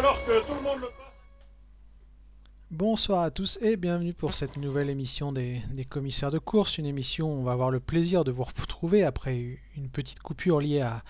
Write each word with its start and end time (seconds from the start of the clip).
alors 0.00 0.24
que 0.24 0.46
tout 0.46 0.54
le 0.54 0.62
monde 0.62 0.80
le. 0.80 0.88
Bonsoir 2.70 3.22
à 3.22 3.30
tous 3.30 3.58
et 3.60 3.76
bienvenue 3.76 4.14
pour 4.14 4.32
cette 4.32 4.56
nouvelle 4.56 4.88
émission 4.88 5.30
des, 5.30 5.60
commissaires 5.90 6.30
de 6.30 6.38
course, 6.38 6.78
une 6.78 6.86
émission 6.86 7.30
où 7.30 7.36
on 7.36 7.42
va 7.42 7.52
avoir 7.52 7.70
le 7.70 7.80
plaisir 7.80 8.24
de 8.24 8.30
vous 8.30 8.44
retrouver 8.44 9.04
après 9.04 9.58
une 9.76 9.90
petite 9.90 10.20
coupure 10.20 10.60
liée 10.60 10.80
à, 10.80 11.02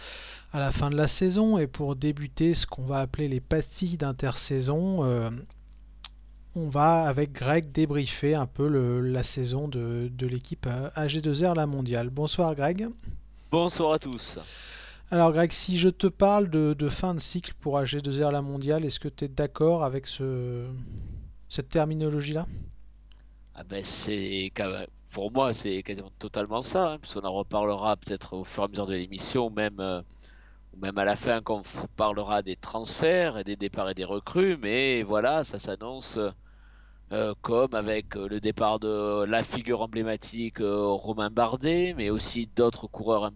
la 0.53 0.73
fin 0.73 0.91
de 0.91 0.97
la 0.97 1.07
saison 1.07 1.57
et 1.57 1.69
pour 1.69 1.95
débuter 1.95 2.53
ce 2.53 2.67
qu'on 2.67 2.83
va 2.83 2.99
appeler 2.99 3.29
les 3.29 3.39
pastilles 3.39 3.97
d'intersaison. 3.97 5.05
Euh, 5.05 5.31
on 6.57 6.69
va 6.69 7.05
avec 7.05 7.31
Greg 7.31 7.71
débriefer 7.71 8.35
un 8.35 8.47
peu 8.47 8.67
la 8.99 9.23
saison 9.23 9.69
de, 9.69 10.11
de 10.13 10.27
l'équipe 10.27 10.67
AG2R 10.67 11.55
La 11.55 11.67
Mondiale. 11.67 12.11
Bonsoir 12.11 12.57
Greg. 12.57 12.89
Bonsoir 13.53 13.93
à 13.93 13.99
tous. 14.01 14.41
Alors 15.11 15.33
Greg, 15.33 15.53
si 15.53 15.79
je 15.79 15.89
te 15.91 16.07
parle 16.07 16.49
de, 16.49 16.89
fin 16.89 17.15
de 17.15 17.21
cycle 17.21 17.53
pour 17.61 17.77
AG2R 17.79 18.33
La 18.33 18.43
Mondiale, 18.43 18.85
est-ce 18.85 18.99
que 18.99 19.09
tu 19.09 19.25
es 19.25 19.29
d'accord 19.29 19.85
avec 19.85 20.07
ce, 20.07 20.67
cette 21.49 21.69
terminologie-là? 21.71 22.49
Ah 23.55 23.65
ben 23.65 23.85
c'est 23.85 24.53
pour 25.13 25.31
moi 25.33 25.53
c'est 25.53 25.83
quasiment 25.83 26.11
totalement 26.19 26.63
ça, 26.63 26.93
hein, 26.93 26.99
puisqu'on 26.99 27.21
en 27.25 27.33
reparlera 27.33 27.97
peut-être 27.97 28.35
au 28.35 28.45
fur 28.45 28.63
et 28.63 28.67
à 28.67 28.69
mesure 28.69 28.87
de 28.87 28.95
l'émission, 28.95 29.47
ou 29.47 29.51
même 29.51 29.79
euh, 29.81 30.03
même 30.77 30.99
à 30.99 31.05
la 31.07 31.17
fin 31.17 31.43
quand 31.43 31.59
on 31.59 31.63
f- 31.63 31.87
parlera 31.97 32.43
des 32.43 32.57
transferts 32.57 33.39
et 33.39 33.45
des 33.45 33.57
départs 33.57 33.91
et 33.91 33.95
des 33.95 34.05
recrues. 34.05 34.57
Mais 34.59 35.03
voilà, 35.05 35.45
ça 35.45 35.59
s'annonce 35.59 36.19
euh, 37.13 37.35
comme 37.43 37.75
avec 37.75 38.17
euh, 38.17 38.29
le 38.29 38.41
départ 38.41 38.79
de 38.81 39.25
la 39.25 39.43
figure 39.45 39.81
emblématique 39.83 40.61
euh, 40.61 40.87
Romain 40.89 41.31
Bardet, 41.31 41.95
mais 41.97 42.11
aussi 42.11 42.47
d'autres 42.49 42.87
coureurs 42.89 43.31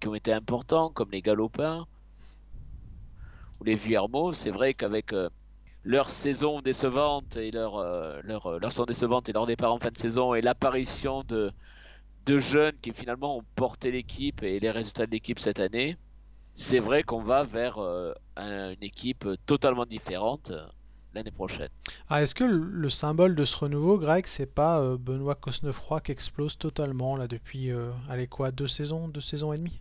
qui 0.00 0.08
ont 0.08 0.14
été 0.14 0.32
importants 0.32 0.90
comme 0.92 1.10
les 1.12 1.22
Galopins 1.22 1.86
ou 3.60 3.64
les 3.64 3.74
Vuillermoz. 3.74 4.34
C'est 4.36 4.50
vrai 4.50 4.74
qu'avec 4.74 5.14
leur 5.84 6.10
saison 6.10 6.60
décevante 6.62 7.36
et 7.36 7.50
leur, 7.52 7.78
leur, 8.22 8.58
leur 8.60 8.72
saison 8.72 8.84
décevante 8.86 9.28
et 9.28 9.32
leur 9.32 9.46
départ 9.46 9.72
en 9.74 9.78
fin 9.80 9.90
de 9.90 9.98
saison 9.98 10.34
et 10.34 10.42
l'apparition 10.42 11.24
de, 11.24 11.52
de 12.26 12.38
jeunes 12.38 12.78
qui 12.80 12.92
finalement 12.92 13.38
ont 13.38 13.44
porté 13.56 13.90
l'équipe 13.92 14.42
et 14.44 14.60
les 14.60 14.70
résultats 14.70 15.06
de 15.06 15.12
l'équipe 15.12 15.38
cette 15.40 15.60
année, 15.60 15.96
c'est 16.54 16.80
vrai 16.80 17.04
qu'on 17.04 17.22
va 17.22 17.44
vers 17.44 17.78
un- 18.36 18.72
une 18.72 18.82
équipe 18.84 19.28
totalement 19.46 19.86
différente 19.86 20.52
l'année 21.16 21.30
prochaine. 21.32 21.68
Ah, 22.08 22.22
est-ce 22.22 22.34
que 22.34 22.42
le 22.44 22.58
le 22.58 22.90
symbole 22.90 23.36
de 23.36 23.44
ce 23.44 23.56
renouveau, 23.56 23.96
Greg, 23.98 24.26
c'est 24.26 24.52
pas 24.52 24.80
euh, 24.80 24.96
Benoît 24.98 25.36
Cosnefroy 25.36 26.00
qui 26.00 26.10
explose 26.12 26.58
totalement 26.58 27.16
là 27.16 27.28
depuis, 27.28 27.70
euh, 27.70 27.92
allez 28.08 28.26
quoi, 28.26 28.50
deux 28.50 28.68
saisons, 28.68 29.08
deux 29.08 29.20
saisons 29.20 29.52
et 29.52 29.58
demie? 29.58 29.80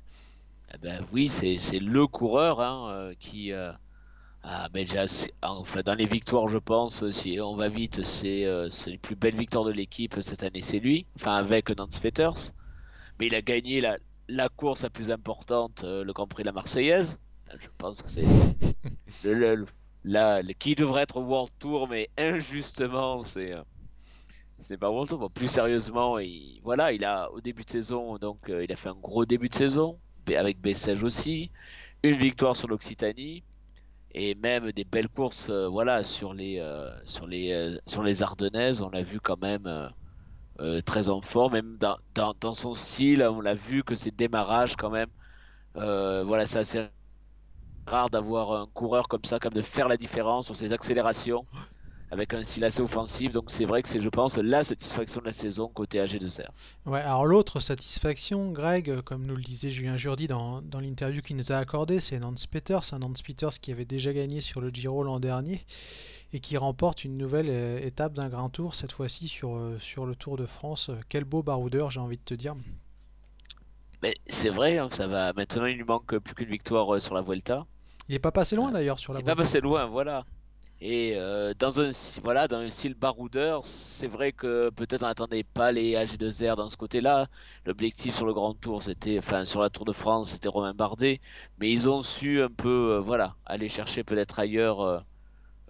Eh 0.74 0.78
ben 0.78 1.06
oui, 1.12 1.30
c'est 1.30 1.80
le 1.80 2.08
coureur 2.08 2.60
hein, 2.62 2.90
euh, 2.92 3.14
qui 3.20 3.52
euh, 3.52 3.72
a 4.44 4.70
ben 4.70 4.86
déjà 4.86 5.08
c'est- 5.08 5.34
enfin 5.44 5.82
dans 5.84 5.96
les 5.96 6.06
victoires 6.08 6.48
je 6.50 6.58
pense 6.60 7.10
si 7.12 7.40
on 7.42 7.56
va 7.56 7.70
vite 7.70 8.04
c'est 8.06 8.46
les 8.88 8.98
plus 9.00 9.16
belles 9.16 9.38
victoires 9.38 9.66
de 9.66 9.72
l'équipe 9.72 10.16
cette 10.22 10.44
année 10.44 10.62
c'est 10.62 10.80
lui 10.80 11.08
enfin 11.18 11.36
avec 11.36 11.70
Nance 11.78 12.00
Peters 12.00 12.54
mais 13.20 13.28
il 13.28 13.36
a 13.36 13.42
gagné 13.42 13.82
la, 13.82 13.98
la 14.30 14.50
course 14.50 14.84
la 14.84 14.90
plus 14.92 15.12
importante, 15.12 15.84
le 15.84 16.12
Grand 16.14 16.28
Prix 16.28 16.44
de 16.44 16.48
la 16.48 16.54
Marseillaise. 16.54 17.20
Je 17.60 17.68
pense 17.78 18.02
que 18.02 18.10
c'est 18.10 18.26
le, 19.24 19.34
le- 19.56 19.68
le- 20.42 20.54
qui 20.54 20.76
devrait 20.76 21.04
être 21.04 21.20
World 21.22 21.52
Tour, 21.60 21.88
mais 21.90 22.10
injustement, 22.18 23.24
c'est 23.26 23.54
euh, 23.54 23.64
c'est 24.60 24.78
pas 24.78 24.90
World 24.92 25.10
Tour. 25.10 25.20
Bon, 25.20 25.30
plus 25.30 25.48
sérieusement, 25.48 26.20
il, 26.20 26.60
voilà, 26.64 26.92
il 26.94 27.04
a 27.06 27.32
au 27.32 27.42
début 27.42 27.64
de 27.64 27.70
saison, 27.72 28.18
donc 28.18 28.50
euh, 28.50 28.64
il 28.64 28.72
a 28.72 28.76
fait 28.76 28.90
un 28.90 28.96
gros 28.96 29.26
début 29.26 29.50
de 29.50 29.56
saison 29.56 30.02
avec 30.28 30.60
Bessèges 30.60 31.04
aussi, 31.04 31.52
une 32.04 32.18
victoire 32.18 32.56
sur 32.56 32.68
l'Occitanie 32.68 33.46
et 34.12 34.36
même 34.36 34.72
des 34.74 34.86
belles 34.86 35.10
courses, 35.10 35.50
euh, 35.50 35.68
voilà, 35.70 36.04
sur 36.06 36.34
les 36.34 36.60
euh, 36.60 36.92
sur 37.06 37.28
les 37.28 37.78
sur 37.88 38.04
les 38.04 38.24
Ardennaises. 38.24 38.82
On 38.82 38.90
l'a 38.90 39.04
vu 39.04 39.20
quand 39.22 39.38
même. 39.42 39.68
très 40.86 41.10
en 41.10 41.22
forme, 41.22 41.54
même 41.54 41.78
dans, 41.78 41.98
dans, 42.14 42.34
dans 42.40 42.54
son 42.54 42.76
style, 42.76 43.24
on 43.24 43.42
l'a 43.42 43.56
vu 43.56 43.84
que 43.84 43.96
ses 43.96 44.12
démarrages 44.12 44.76
quand 44.76 44.90
même, 44.90 45.10
voilà, 45.76 46.46
c'est 46.46 46.60
assez 46.60 46.90
rare 47.88 48.10
d'avoir 48.10 48.52
un 48.54 48.68
coureur 48.74 49.08
comme 49.08 49.24
ça, 49.24 49.40
comme 49.40 49.54
de 49.54 49.62
faire 49.62 49.88
la 49.88 49.98
différence 49.98 50.46
sur 50.46 50.56
ses 50.56 50.74
accélérations 50.74 51.46
avec 52.12 52.34
un 52.34 52.44
style 52.44 52.64
assez 52.64 52.82
offensif. 52.82 53.32
Donc 53.32 53.46
c'est 53.48 53.66
vrai 53.66 53.82
que 53.82 53.88
c'est, 53.88 54.00
je 54.00 54.10
pense, 54.10 54.38
la 54.38 54.64
satisfaction 54.64 55.22
de 55.22 55.26
la 55.26 55.32
saison 55.32 55.68
côté 55.68 56.00
AG2R. 56.00 56.48
Ouais, 56.86 57.02
alors 57.02 57.26
l'autre 57.26 57.60
satisfaction, 57.60 58.52
Greg, 58.52 59.02
comme 59.02 59.26
nous 59.26 59.36
le 59.36 59.42
disait 59.42 59.72
Julien 59.72 59.98
Jourdi 59.98 60.28
dans, 60.28 60.62
dans 60.62 60.80
l'interview 60.80 61.22
qu'il 61.22 61.36
nous 61.36 61.52
a 61.52 61.58
accordé, 61.58 62.00
c'est 62.00 62.20
Nance 62.20 62.48
Peters, 62.48 62.94
un 62.94 63.00
Nance 63.00 63.22
Peters 63.22 63.60
qui 63.60 63.72
avait 63.72 63.86
déjà 63.86 64.14
gagné 64.14 64.42
sur 64.42 64.62
le 64.62 64.70
Giro 64.70 65.04
l'an 65.04 65.20
dernier 65.20 65.66
et 66.34 66.40
qui 66.40 66.58
remporte 66.58 67.04
une 67.04 67.18
nouvelle 67.18 67.50
euh, 67.50 67.80
étape 67.80 68.14
d'un 68.14 68.30
grand 68.30 68.50
tour, 68.50 68.76
cette 68.76 68.92
fois-ci 68.92 69.28
sur, 69.28 69.56
euh, 69.56 69.78
sur 69.80 70.06
le 70.06 70.16
Tour 70.16 70.38
de 70.38 70.46
France. 70.46 70.92
Quel 71.08 71.24
beau 71.24 71.44
baroudeur, 71.44 71.92
j'ai 71.92 72.00
envie 72.00 72.18
de 72.18 72.24
te 72.24 72.34
dire. 72.34 72.56
Mais 74.02 74.16
c'est 74.28 74.50
vrai, 74.50 74.78
hein, 74.78 74.90
ça 74.92 75.08
va. 75.08 75.34
Maintenant, 75.34 75.66
il 75.66 75.78
lui 75.78 75.84
manque 75.84 76.18
plus 76.18 76.36
qu'une 76.36 76.50
victoire 76.50 76.94
euh, 76.94 77.00
sur 77.00 77.16
la 77.16 77.22
Vuelta. 77.22 77.66
Il 78.10 78.16
est 78.16 78.20
pas 78.20 78.32
passé 78.32 78.56
loin 78.56 78.72
d'ailleurs 78.72 78.98
sur 79.00 79.14
il 79.14 79.18
la 79.18 79.20
est 79.20 79.24
pas 79.24 79.36
Vuelta. 79.36 79.36
passé 79.36 79.62
loin, 79.62 79.86
voilà. 79.86 80.26
Et 80.82 81.14
euh, 81.18 81.54
dans 81.58 81.80
un 81.82 81.92
voilà 82.24 82.48
dans 82.48 82.58
un 82.60 82.70
style 82.70 82.96
baroudeur, 82.96 83.66
c'est 83.66 84.08
vrai 84.08 84.34
que 84.34 84.70
peut-être 84.72 85.04
on 85.04 85.08
n'attendait 85.08 85.44
pas 85.44 85.72
les 85.72 85.94
AG2R 85.96 86.56
dans 86.58 86.70
ce 86.70 86.78
côté-là. 86.78 87.28
L'objectif 87.66 88.16
sur 88.16 88.26
le 88.26 88.34
Grand 88.34 88.54
Tour, 88.56 88.84
c'était 88.84 89.18
enfin 89.20 89.46
sur 89.46 89.62
la 89.62 89.70
Tour 89.70 89.86
de 89.86 89.94
France, 89.94 90.32
c'était 90.32 90.50
Romain 90.50 90.74
Bardet, 90.74 91.22
mais 91.60 91.72
ils 91.72 91.90
ont 91.90 92.04
su 92.04 92.42
un 92.42 92.50
peu 92.50 92.96
euh, 92.96 93.00
voilà 93.00 93.36
aller 93.46 93.70
chercher 93.70 94.04
peut-être 94.04 94.40
ailleurs 94.40 95.06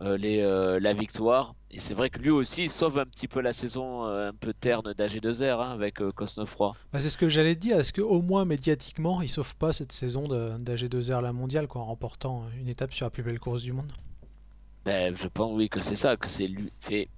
les 0.02 0.41
euh, 0.41 0.79
la 0.79 0.94
victoire. 0.94 1.56
Et 1.75 1.80
c'est 1.80 1.94
vrai 1.94 2.09
que 2.09 2.18
lui 2.18 2.31
aussi 2.31 2.63
il 2.63 2.72
sauve 2.72 2.97
un 2.97 3.06
petit 3.06 3.28
peu 3.28 3.40
la 3.40 3.53
saison 3.53 4.03
euh, 4.08 4.30
un 4.30 4.34
peu 4.34 4.52
terne 4.56 4.94
d'AG2R 4.96 5.62
hein, 5.62 5.69
avec 5.74 6.02
euh, 6.02 6.12
Cosnefroy. 6.12 6.75
Bah, 6.91 7.00
c'est 7.00 7.12
ce 7.12 7.18
que 7.19 7.30
j'allais 7.30 7.53
te 7.53 7.59
dire. 7.59 7.78
Est-ce 7.80 7.94
que 7.94 8.02
au 8.02 8.24
moins 8.24 8.44
médiatiquement, 8.44 9.22
il 9.22 9.30
sauve 9.30 9.56
pas 9.56 9.72
cette 9.72 9.91
saison 9.91 10.28
de- 10.28 10.58
d'AG2R 10.58 11.22
La 11.22 11.31
Mondiale 11.31 11.68
quoi, 11.68 11.81
en 11.81 11.85
remportant 11.85 12.50
une 12.58 12.68
étape 12.68 12.91
sur 12.94 13.06
la 13.06 13.12
plus 13.12 13.22
belle 13.24 13.40
course 13.40 13.62
du 13.62 13.72
monde? 13.72 13.94
Ben 14.85 15.16
je 15.16 15.28
pense 15.28 15.52
oui 15.53 15.69
que 15.69 15.81
c'est 15.81 15.96
ça 15.96 16.16
que 16.18 16.28
c'est 16.28 16.47
lui. 16.47 16.72
Fait 16.81 17.09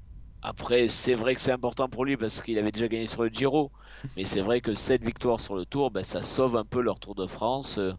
Après, 0.42 0.88
c'est 0.90 1.16
vrai 1.16 1.36
que 1.36 1.42
c'est 1.42 1.52
important 1.52 1.90
pour 1.90 2.06
lui 2.06 2.18
parce 2.18 2.42
qu'il 2.44 2.58
avait 2.60 2.72
déjà 2.72 2.88
gagné 2.90 3.08
sur 3.08 3.24
le 3.24 3.30
Giro. 3.30 3.72
Mais 4.18 4.24
c'est 4.26 4.42
vrai 4.42 4.62
que 4.62 4.76
cette 4.76 5.04
victoire 5.04 5.42
sur 5.42 5.56
le 5.56 5.66
Tour, 5.66 5.92
ben, 5.92 6.04
ça 6.04 6.24
sauve 6.24 6.58
un 6.58 6.66
peu 6.66 6.82
leur 6.82 7.00
Tour 7.00 7.16
de 7.16 7.28
France 7.28 7.78
euh, 7.80 7.94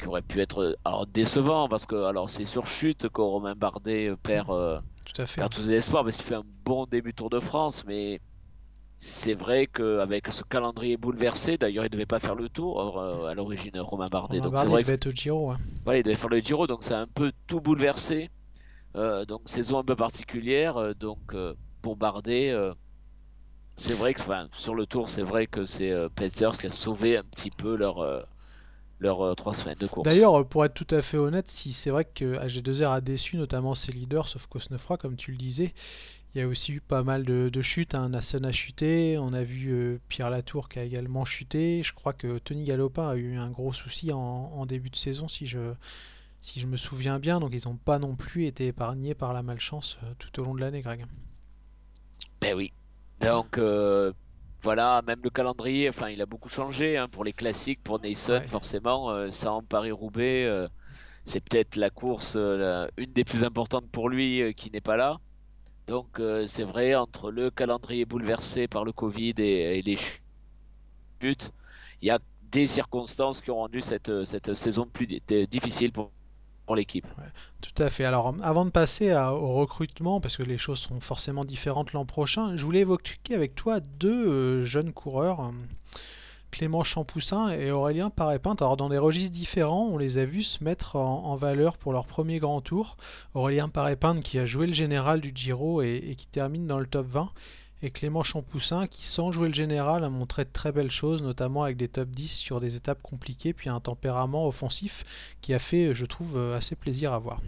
qui 0.00 0.08
aurait 0.08 0.22
pu 0.22 0.40
être 0.40 0.62
euh, 0.62 0.74
alors 0.84 1.06
décevant 1.08 1.68
parce 1.68 1.86
que 1.86 1.96
alors 1.96 2.30
c'est 2.30 2.44
sur 2.46 2.66
chute 2.66 3.08
que 3.10 3.20
Romain 3.22 3.54
Bardet 3.56 4.14
perd, 4.22 4.50
Tout 5.04 5.20
à 5.22 5.26
fait. 5.26 5.48
tous 5.48 5.62
ses 5.62 5.72
espoirs 5.72 6.02
parce 6.04 6.16
qu'il 6.16 6.24
fait 6.24 6.34
un 6.34 6.44
bon 6.64 6.86
début 6.86 7.14
Tour 7.14 7.30
de 7.30 7.40
France. 7.40 7.84
Mais 7.86 8.20
c'est 8.96 9.34
vrai 9.34 9.66
qu'avec 9.66 10.28
ce 10.28 10.42
calendrier 10.42 10.96
bouleversé, 10.96 11.58
d'ailleurs 11.58 11.84
il 11.84 11.90
devait 11.90 12.06
pas 12.06 12.20
faire 12.20 12.34
le 12.34 12.48
Tour 12.48 12.98
euh, 12.98 13.26
à 13.26 13.34
l'origine 13.34 13.78
Romain 13.80 14.08
Bardet. 14.08 14.38
Romain 14.38 14.50
Donc 14.50 14.58
c'est 14.58 14.66
Bardet, 14.66 14.68
il 14.68 14.72
vrai 14.72 14.82
que 14.82 14.86
devait 14.86 14.94
être 14.94 15.06
au 15.06 15.10
Giro. 15.12 15.52
voilà, 15.84 15.98
il 15.98 16.02
devait 16.02 16.16
faire 16.16 16.30
le 16.30 16.38
Giro, 16.40 16.66
donc 16.66 16.84
ça 16.84 16.98
a 16.98 17.02
un 17.02 17.06
peu 17.06 17.32
tout 17.46 17.60
bouleversé. 17.60 18.30
Euh, 18.96 19.24
donc 19.24 19.42
saison 19.46 19.78
un 19.78 19.84
peu 19.84 19.96
particulière. 19.96 20.76
euh, 20.76 20.94
donc 20.94 21.18
euh, 21.34 21.54
pour 21.82 21.96
Bardet. 21.96 22.50
euh, 22.50 22.72
c'est 23.76 23.94
vrai 23.94 24.14
que 24.14 24.20
enfin, 24.22 24.48
sur 24.52 24.74
le 24.74 24.86
tour, 24.86 25.08
c'est 25.08 25.22
vrai 25.24 25.48
que 25.48 25.64
c'est 25.66 25.92
Pacers 26.14 26.56
qui 26.56 26.66
a 26.68 26.70
sauvé 26.70 27.16
un 27.16 27.24
petit 27.24 27.50
peu 27.50 27.74
leur, 27.74 28.26
euh, 29.00 29.04
leur 29.04 29.20
euh, 29.22 29.34
trois 29.34 29.54
semaines 29.54 29.78
de 29.78 29.86
course. 29.86 30.04
D'ailleurs, 30.04 30.40
euh, 30.40 30.44
pour 30.44 30.64
être 30.64 30.74
tout 30.74 30.92
à 30.94 31.02
fait 31.02 31.18
honnête, 31.18 31.50
si 31.50 31.72
c'est 31.72 31.90
vrai 31.90 32.04
que 32.04 32.38
AG2R 32.38 32.92
a 32.92 33.00
déçu 33.00 33.36
notamment 33.36 33.74
ses 33.74 33.92
leaders, 33.92 34.28
sauf 34.28 34.46
Cosnefroy, 34.46 34.96
comme 34.96 35.16
tu 35.16 35.32
le 35.32 35.38
disais, 35.38 35.74
il 36.34 36.40
y 36.40 36.42
a 36.42 36.48
aussi 36.48 36.72
eu 36.72 36.80
pas 36.80 37.04
mal 37.04 37.24
de, 37.24 37.48
de 37.48 37.62
chutes. 37.62 37.94
Hein. 37.94 38.08
Nasson 38.08 38.42
a 38.42 38.50
chuté, 38.50 39.16
on 39.18 39.32
a 39.32 39.44
vu 39.44 39.70
euh, 39.70 40.00
Pierre 40.08 40.30
Latour 40.30 40.68
qui 40.68 40.80
a 40.80 40.82
également 40.82 41.24
chuté. 41.24 41.82
Je 41.84 41.92
crois 41.92 42.12
que 42.12 42.38
Tony 42.38 42.64
Galopin 42.64 43.08
a 43.08 43.14
eu 43.14 43.36
un 43.36 43.50
gros 43.50 43.72
souci 43.72 44.12
en, 44.12 44.18
en 44.18 44.66
début 44.66 44.90
de 44.90 44.96
saison, 44.96 45.28
si 45.28 45.46
je, 45.46 45.74
si 46.40 46.58
je 46.58 46.66
me 46.66 46.76
souviens 46.76 47.20
bien. 47.20 47.38
Donc 47.38 47.52
ils 47.52 47.68
n'ont 47.68 47.76
pas 47.76 48.00
non 48.00 48.16
plus 48.16 48.46
été 48.46 48.66
épargnés 48.66 49.14
par 49.14 49.32
la 49.32 49.42
malchance 49.44 49.96
euh, 50.02 50.12
tout 50.18 50.40
au 50.40 50.44
long 50.44 50.54
de 50.54 50.60
l'année, 50.60 50.82
Greg. 50.82 51.06
Ben 52.40 52.54
oui. 52.54 52.72
Donc 53.20 53.56
euh, 53.58 54.12
voilà, 54.64 55.02
même 55.06 55.20
le 55.22 55.30
calendrier, 55.30 55.88
enfin, 55.90 56.08
il 56.10 56.20
a 56.22 56.26
beaucoup 56.26 56.48
changé 56.48 56.96
hein, 56.98 57.08
pour 57.08 57.24
les 57.24 57.32
classiques, 57.34 57.82
pour 57.84 58.00
Nason, 58.00 58.40
Ouais. 58.40 58.48
forcément, 58.48 59.10
euh, 59.12 59.30
ça 59.30 59.52
en 59.52 59.62
Paris-Roubaix, 59.62 60.46
euh, 60.46 60.68
c'est 61.24 61.42
peut-être 61.48 61.76
la 61.76 61.90
course, 61.90 62.36
euh, 62.36 62.58
la- 62.58 62.90
une 62.98 63.12
des 63.12 63.24
plus 63.24 63.44
importantes 63.44 63.90
pour 63.92 64.08
lui 64.10 64.42
euh, 64.42 64.52
qui 64.52 64.70
n'est 64.72 64.80
pas 64.82 64.96
là. 64.98 65.18
Donc 65.88 66.20
euh, 66.20 66.46
c'est 66.48 66.64
vrai, 66.64 66.94
entre 66.96 67.30
le 67.32 67.50
calendrier 67.50 68.06
bouleversé 68.06 68.68
par 68.68 68.84
le 68.84 68.92
Covid 68.92 69.34
et, 69.38 69.78
et 69.78 69.82
les 69.82 69.96
chutes, 71.20 71.50
il 72.00 72.08
y 72.08 72.10
a 72.10 72.18
des 72.42 72.66
circonstances 72.66 73.40
qui 73.40 73.50
ont 73.50 73.56
rendu 73.56 73.82
cette, 73.82 74.08
euh, 74.10 74.24
cette 74.24 74.54
saison 74.54 74.86
plus 74.86 75.06
di- 75.06 75.22
difficile 75.48 75.92
pour, 75.92 76.12
pour 76.66 76.76
l'équipe. 76.76 77.06
Tout 77.60 77.82
à 77.82 77.90
fait. 77.90 78.04
Alors, 78.04 78.34
avant 78.42 78.64
de 78.64 78.70
passer 78.70 79.12
au 79.12 79.54
recrutement, 79.54 80.20
parce 80.20 80.36
que 80.36 80.42
les 80.42 80.58
choses 80.58 80.80
seront 80.80 81.00
forcément 81.00 81.44
différentes 81.44 81.92
l'an 81.92 82.04
prochain, 82.04 82.56
je 82.56 82.64
voulais 82.64 82.80
évoquer 82.80 83.34
avec 83.34 83.54
toi 83.54 83.80
deux 83.80 84.28
euh, 84.28 84.64
jeunes 84.64 84.92
coureurs, 84.92 85.40
euh, 85.40 85.52
Clément 86.50 86.84
Champoussin 86.84 87.50
et 87.50 87.70
Aurélien 87.70 88.10
Paré-Pinte. 88.10 88.62
Alors 88.62 88.76
dans 88.76 88.88
des 88.88 88.98
registres 88.98 89.32
différents, 89.32 89.86
on 89.86 89.98
les 89.98 90.18
a 90.18 90.24
vus 90.24 90.44
se 90.44 90.62
mettre 90.62 90.94
en, 90.96 91.34
valeur 91.36 91.76
pour 91.76 91.92
leur 91.92 92.06
premier 92.06 92.38
grand 92.38 92.60
tour. 92.60 92.96
Aurélien 93.34 93.68
Paré-Pinte 93.68 94.22
qui 94.22 94.38
a 94.38 94.46
joué 94.46 94.68
le 94.68 94.72
général 94.72 95.20
du 95.20 95.32
Giro 95.34 95.82
et 95.82 96.14
qui 96.16 96.26
termine 96.28 96.68
dans 96.68 96.78
le 96.78 96.86
top 96.86 97.08
20. 97.08 97.32
Et 97.82 97.90
Clément 97.90 98.22
Champoussin 98.24 98.86
qui, 98.88 99.04
sans 99.04 99.30
jouer 99.30 99.46
le 99.48 99.54
général, 99.54 100.02
a 100.04 100.08
montré 100.08 100.44
de 100.44 100.50
très 100.52 100.72
belles 100.72 100.90
choses, 100.90 101.22
notamment 101.22 101.62
avec 101.62 101.76
des 101.76 101.88
top 101.88 102.08
10 102.10 102.28
sur 102.28 102.58
des 102.60 102.74
étapes 102.76 103.00
compliquées, 103.02 103.52
puis 103.52 103.70
un 103.70 103.78
tempérament 103.80 104.46
offensif 104.48 105.04
qui 105.40 105.54
a 105.54 105.58
fait, 105.60 105.94
je 105.94 106.04
trouve, 106.06 106.36
assez 106.38 106.74
plaisir 106.76 107.12
à 107.12 107.18
voir. 107.18 107.40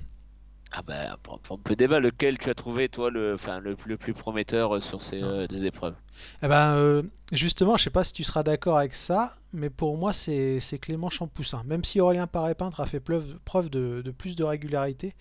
Ah 0.70 0.82
ben, 0.82 1.16
on 1.28 1.40
on 1.50 1.58
peut 1.58 1.74
débat 1.74 1.98
lequel 2.00 2.38
tu 2.38 2.50
as 2.50 2.54
trouvé, 2.54 2.88
toi, 2.88 3.10
le, 3.10 3.34
enfin, 3.34 3.58
le, 3.58 3.76
le 3.84 3.96
plus 3.98 4.14
prometteur 4.14 4.76
euh, 4.76 4.80
sur 4.80 5.00
ces 5.00 5.20
euh, 5.22 5.46
deux 5.48 5.64
épreuves? 5.64 5.96
Eh 6.42 6.48
ben, 6.48 6.76
euh, 6.76 7.02
justement, 7.32 7.76
je 7.76 7.84
sais 7.84 7.90
pas 7.90 8.04
si 8.04 8.12
tu 8.12 8.24
seras 8.24 8.42
d'accord 8.42 8.78
avec 8.78 8.94
ça, 8.94 9.36
mais 9.52 9.70
pour 9.70 9.96
moi, 9.98 10.12
c'est 10.12 10.60
c'est 10.60 10.78
Clément 10.78 11.10
Champoussin. 11.10 11.62
Même 11.64 11.84
si 11.84 12.00
Aurélien 12.00 12.26
Paré-Peintre 12.26 12.80
a 12.80 12.86
fait 12.86 13.00
preuve, 13.00 13.38
preuve 13.44 13.68
de, 13.70 14.02
de 14.04 14.10
plus 14.10 14.34
de 14.36 14.44
régularité, 14.44 15.14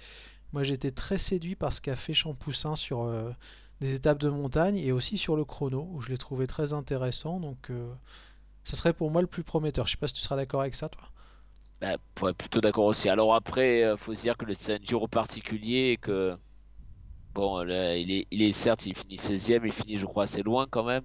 moi 0.53 0.63
j'étais 0.63 0.91
très 0.91 1.17
séduit 1.19 1.55
par 1.55 1.73
ce 1.73 1.81
qu'a 1.81 1.95
fait 1.97 2.13
Champoussin 2.13 2.75
sur 2.75 3.03
euh, 3.03 3.31
des 3.81 3.93
étapes 3.95 4.19
de 4.19 4.29
montagne 4.29 4.77
et 4.77 4.91
aussi 4.91 5.17
sur 5.17 5.35
le 5.35 5.45
chrono, 5.45 5.87
où 5.91 6.01
je 6.01 6.09
l'ai 6.09 6.17
trouvé 6.17 6.47
très 6.47 6.73
intéressant. 6.73 7.39
Donc, 7.39 7.69
euh, 7.69 7.93
ça 8.63 8.75
serait 8.75 8.93
pour 8.93 9.11
moi 9.11 9.21
le 9.21 9.27
plus 9.27 9.43
prometteur. 9.43 9.87
Je 9.87 9.91
sais 9.91 9.97
pas 9.97 10.07
si 10.07 10.13
tu 10.13 10.21
seras 10.21 10.35
d'accord 10.35 10.61
avec 10.61 10.75
ça, 10.75 10.89
toi. 10.89 11.03
Pour 12.15 12.29
être 12.29 12.37
plutôt 12.37 12.61
d'accord 12.61 12.85
aussi. 12.85 13.09
Alors 13.09 13.35
après, 13.35 13.83
euh, 13.83 13.97
faut 13.97 14.15
se 14.15 14.21
dire 14.21 14.37
que 14.37 14.51
c'est 14.53 14.75
un 14.75 14.83
Giro 14.83 15.07
particulier 15.07 15.91
et 15.91 15.97
que, 15.97 16.35
bon, 17.33 17.63
là, 17.63 17.97
il 17.97 18.11
est, 18.11 18.27
il 18.31 18.41
est 18.41 18.51
certes, 18.51 18.85
il 18.85 18.95
finit 18.97 19.17
16e, 19.17 19.65
il 19.65 19.71
finit, 19.73 19.97
je 19.97 20.05
crois, 20.05 20.23
assez 20.23 20.43
loin 20.43 20.67
quand 20.69 20.83
même. 20.83 21.03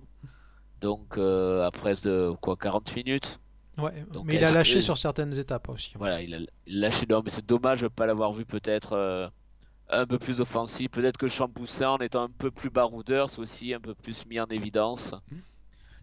Donc, 0.80 1.18
euh, 1.18 1.64
à 1.66 1.70
presque 1.72 2.04
de, 2.04 2.32
quoi, 2.40 2.56
40 2.56 2.94
minutes. 2.96 3.40
Ouais, 3.78 4.04
Donc, 4.10 4.26
mais 4.26 4.36
il 4.36 4.44
a 4.44 4.52
lâché 4.52 4.80
que, 4.80 4.80
sur 4.80 4.98
certaines 4.98 5.36
étapes 5.38 5.68
aussi. 5.68 5.92
voilà, 5.94 6.22
il 6.22 6.34
a 6.34 6.38
il 6.66 6.84
a 6.84 6.88
lâché, 6.88 7.06
non, 7.08 7.22
mais 7.24 7.30
c'est 7.30 7.44
dommage 7.46 7.82
de 7.82 7.88
pas 7.88 8.06
l'avoir 8.06 8.32
vu 8.32 8.44
peut-être 8.46 8.92
euh, 8.94 9.28
un 9.90 10.06
peu 10.06 10.18
plus 10.18 10.40
offensif. 10.40 10.90
Peut-être 10.90 11.18
que 11.18 11.28
Champoussin, 11.28 11.90
en 11.90 11.98
étant 11.98 12.24
un 12.24 12.30
peu 12.30 12.50
plus 12.50 12.70
baroudeur, 12.70 13.30
c'est 13.30 13.40
aussi 13.40 13.74
un 13.74 13.80
peu 13.80 13.94
plus 13.94 14.26
mis 14.26 14.40
en 14.40 14.46
évidence. 14.46 15.14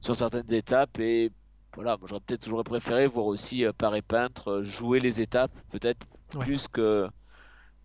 sur 0.01 0.15
certaines 0.15 0.53
étapes. 0.53 0.99
Et 0.99 1.31
voilà, 1.75 1.97
moi 1.97 2.07
j'aurais 2.09 2.21
peut-être 2.21 2.41
toujours 2.41 2.63
préféré 2.63 3.07
voir 3.07 3.25
aussi 3.27 3.65
euh, 3.65 3.73
Paré 3.73 4.01
Peintre 4.01 4.49
euh, 4.61 4.63
jouer 4.63 4.99
les 4.99 5.21
étapes, 5.21 5.53
peut-être 5.69 6.05
Ouais. 6.33 6.45
plus 6.45 6.67
que, 6.67 7.09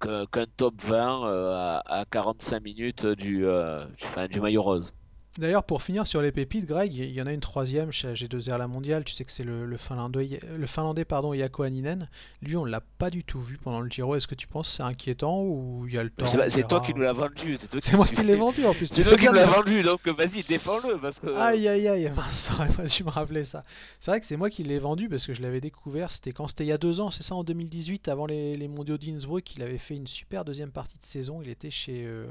qu'un 0.01 0.47
top 0.57 0.83
20 0.83 1.27
euh, 1.29 1.55
à, 1.55 2.01
à 2.01 2.05
45 2.07 2.61
minutes 2.63 3.07
du, 3.07 3.47
euh, 3.47 3.87
du, 3.97 4.05
enfin, 4.07 4.29
du 4.29 4.41
maillot 4.41 4.63
rose. 4.63 4.95
D'ailleurs, 5.39 5.65
pour 5.65 5.83
finir 5.83 6.07
sur 6.07 6.21
les 6.21 6.31
pépites, 6.31 6.67
Greg, 6.67 6.93
il 6.95 7.11
y 7.11 7.23
en 7.23 7.27
a 7.27 7.33
une 7.33 7.41
troisième 7.41 7.91
chez 7.91 8.13
G2R 8.13 8.59
La 8.59 8.67
Mondiale. 8.69 9.03
Tu 9.03 9.15
sais 9.15 9.25
que 9.25 9.33
c'est 9.33 9.45
le, 9.45 9.65
le 9.65 9.77
Finlandais, 9.79 10.41
le 10.59 10.67
Finlandais 10.67 11.07
pardon, 11.07 11.33
Jaakko 11.33 11.65
Hänninen. 11.65 12.09
Lui, 12.43 12.55
on 12.57 12.67
l'a 12.67 12.83
pas 12.99 13.09
du 13.09 13.25
tout 13.25 13.41
vu 13.41 13.57
pendant 13.57 13.81
le 13.81 13.89
Giro. 13.89 14.15
Est-ce 14.15 14.27
que 14.27 14.35
tu 14.35 14.47
penses 14.47 14.69
que 14.69 14.77
c'est 14.77 14.83
inquiétant 14.83 15.43
ou 15.43 15.87
il 15.89 15.95
y 15.95 15.99
a 15.99 16.05
le 16.05 16.11
temps, 16.11 16.27
C'est 16.51 16.67
toi 16.69 16.81
qui 16.81 16.93
nous 16.93 17.01
l'as 17.01 17.15
vendu, 17.15 17.57
c'est 17.81 17.95
moi 17.97 18.07
qui 18.07 18.23
l'ai 18.23 18.37
vendu 18.37 18.67
en 18.67 18.75
plus. 18.75 18.89
C'est 18.89 19.05
toi 19.05 19.17
qui 19.17 19.25
nous 19.27 19.33
l'as 19.33 19.47
vendu, 19.47 19.83
donc 19.83 20.07
vas-y, 20.07 20.43
défends-le 20.43 20.99
parce 20.99 21.19
que. 21.19 21.29
Aïe 21.35 21.67
aïe 21.67 21.89
aïe, 21.89 22.13
mince, 22.15 22.51
j'aurais 22.51 22.69
pas 22.69 22.85
dû 22.85 23.03
me 23.05 23.11
rappeler 23.11 23.45
ça. 23.45 23.65
C'est 24.01 24.11
vrai 24.11 24.21
que 24.21 24.27
c'est 24.27 24.37
moi 24.37 24.51
qui 24.51 24.65
l'ai 24.65 24.79
vendu 24.79 25.09
parce 25.09 25.27
que 25.27 25.33
je 25.33 25.41
l'avais 25.41 25.63
découvert. 25.63 26.11
C'était 26.11 26.33
quand 26.33 26.47
C'était 26.47 26.65
il 26.65 26.69
y 26.69 26.73
a 26.73 26.79
deux 26.79 27.01
ans, 27.01 27.11
c'est 27.11 27.23
ça, 27.23 27.35
en 27.35 27.43
2018, 27.45 28.09
avant 28.09 28.27
les, 28.27 28.57
les 28.59 28.69
mondiaux 28.69 28.99
d'Innsbruck. 28.99 29.57
Il 29.57 29.63
avait 29.63 29.79
fait 29.79 29.95
une 29.97 30.07
super 30.07 30.45
deuxième 30.45 30.71
partie 30.73 30.99
de 30.99 31.05
saison. 31.05 31.41
Il 31.43 31.49
était 31.49 31.71
chez. 31.71 32.05
euh, 32.05 32.27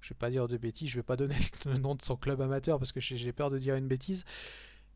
je 0.00 0.10
vais 0.10 0.18
pas 0.18 0.30
dire 0.30 0.48
de 0.48 0.56
bêtises, 0.56 0.90
je 0.90 0.96
vais 0.96 1.02
pas 1.02 1.16
donner 1.16 1.36
le 1.66 1.78
nom 1.78 1.94
de 1.94 2.02
son 2.02 2.16
club 2.16 2.40
amateur 2.40 2.78
parce 2.78 2.92
que 2.92 3.00
j'ai 3.00 3.32
peur 3.32 3.50
de 3.50 3.58
dire 3.58 3.74
une 3.76 3.88
bêtise. 3.88 4.24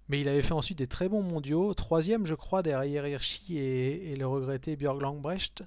Mais 0.09 0.21
il 0.21 0.29
avait 0.29 0.43
fait 0.43 0.53
ensuite 0.53 0.79
des 0.79 0.87
très 0.87 1.09
bons 1.09 1.23
mondiaux. 1.23 1.73
Troisième, 1.75 2.27
je 2.27 2.35
crois, 2.35 2.63
derrière 2.63 3.07
Hirschi 3.07 3.57
et, 3.57 4.17
le 4.17 4.27
regretté 4.27 4.77
Björg 4.77 5.01
Langbrecht. 5.01 5.63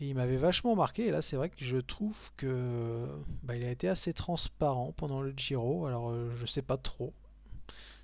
Et 0.00 0.08
il 0.08 0.14
m'avait 0.14 0.36
vachement 0.36 0.74
marqué. 0.74 1.06
Et 1.06 1.10
là, 1.10 1.22
c'est 1.22 1.36
vrai 1.36 1.48
que 1.48 1.64
je 1.64 1.78
trouve 1.78 2.30
que 2.36 3.06
bah, 3.44 3.56
il 3.56 3.64
a 3.64 3.70
été 3.70 3.88
assez 3.88 4.12
transparent 4.12 4.92
pendant 4.96 5.22
le 5.22 5.32
Giro. 5.34 5.86
Alors, 5.86 6.10
euh, 6.10 6.30
je 6.40 6.44
sais 6.44 6.60
pas 6.60 6.76
trop. 6.76 7.14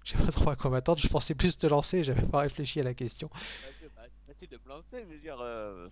Je 0.05 0.13
sais 0.13 0.25
pas 0.25 0.33
trop 0.33 0.51
à 0.51 0.57
quoi 0.57 0.71
m'attendre. 0.71 1.01
Je 1.01 1.09
pensais 1.09 1.35
plus 1.35 1.59
te 1.59 1.67
lancer. 1.67 2.03
J'avais 2.03 2.23
pas 2.23 2.41
réfléchi 2.41 2.81
à 2.81 2.85
la 2.85 2.95
question. 2.95 3.29
C'est 3.81 4.33
facile 4.33 4.49
de 4.49 4.59
me 4.65 4.69
lancer, 4.69 5.05
je 5.07 5.13
veux 5.13 5.21
dire. 5.21 5.39
euh, 5.41 5.89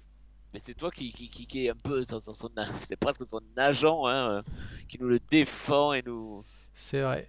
Mais 0.53 0.61
c'est 0.61 0.75
toi 0.75 0.91
qui, 0.91 1.13
qui, 1.13 1.31
qui, 1.31 1.47
qui 1.47 1.67
est 1.67 1.71
un 1.71 1.77
peu 1.77 2.05
son, 2.05 2.21
son, 2.21 2.35
son- 2.35 2.51
c'est 2.89 2.97
presque 2.97 3.27
son 3.27 3.41
agent, 3.57 4.07
hein, 4.07 4.39
euh, 4.39 4.43
qui 4.89 4.99
nous 5.01 5.09
le 5.09 5.21
défend 5.21 5.93
et 5.93 6.03
nous. 6.03 6.45
C'est 6.75 7.03
vrai. 7.03 7.29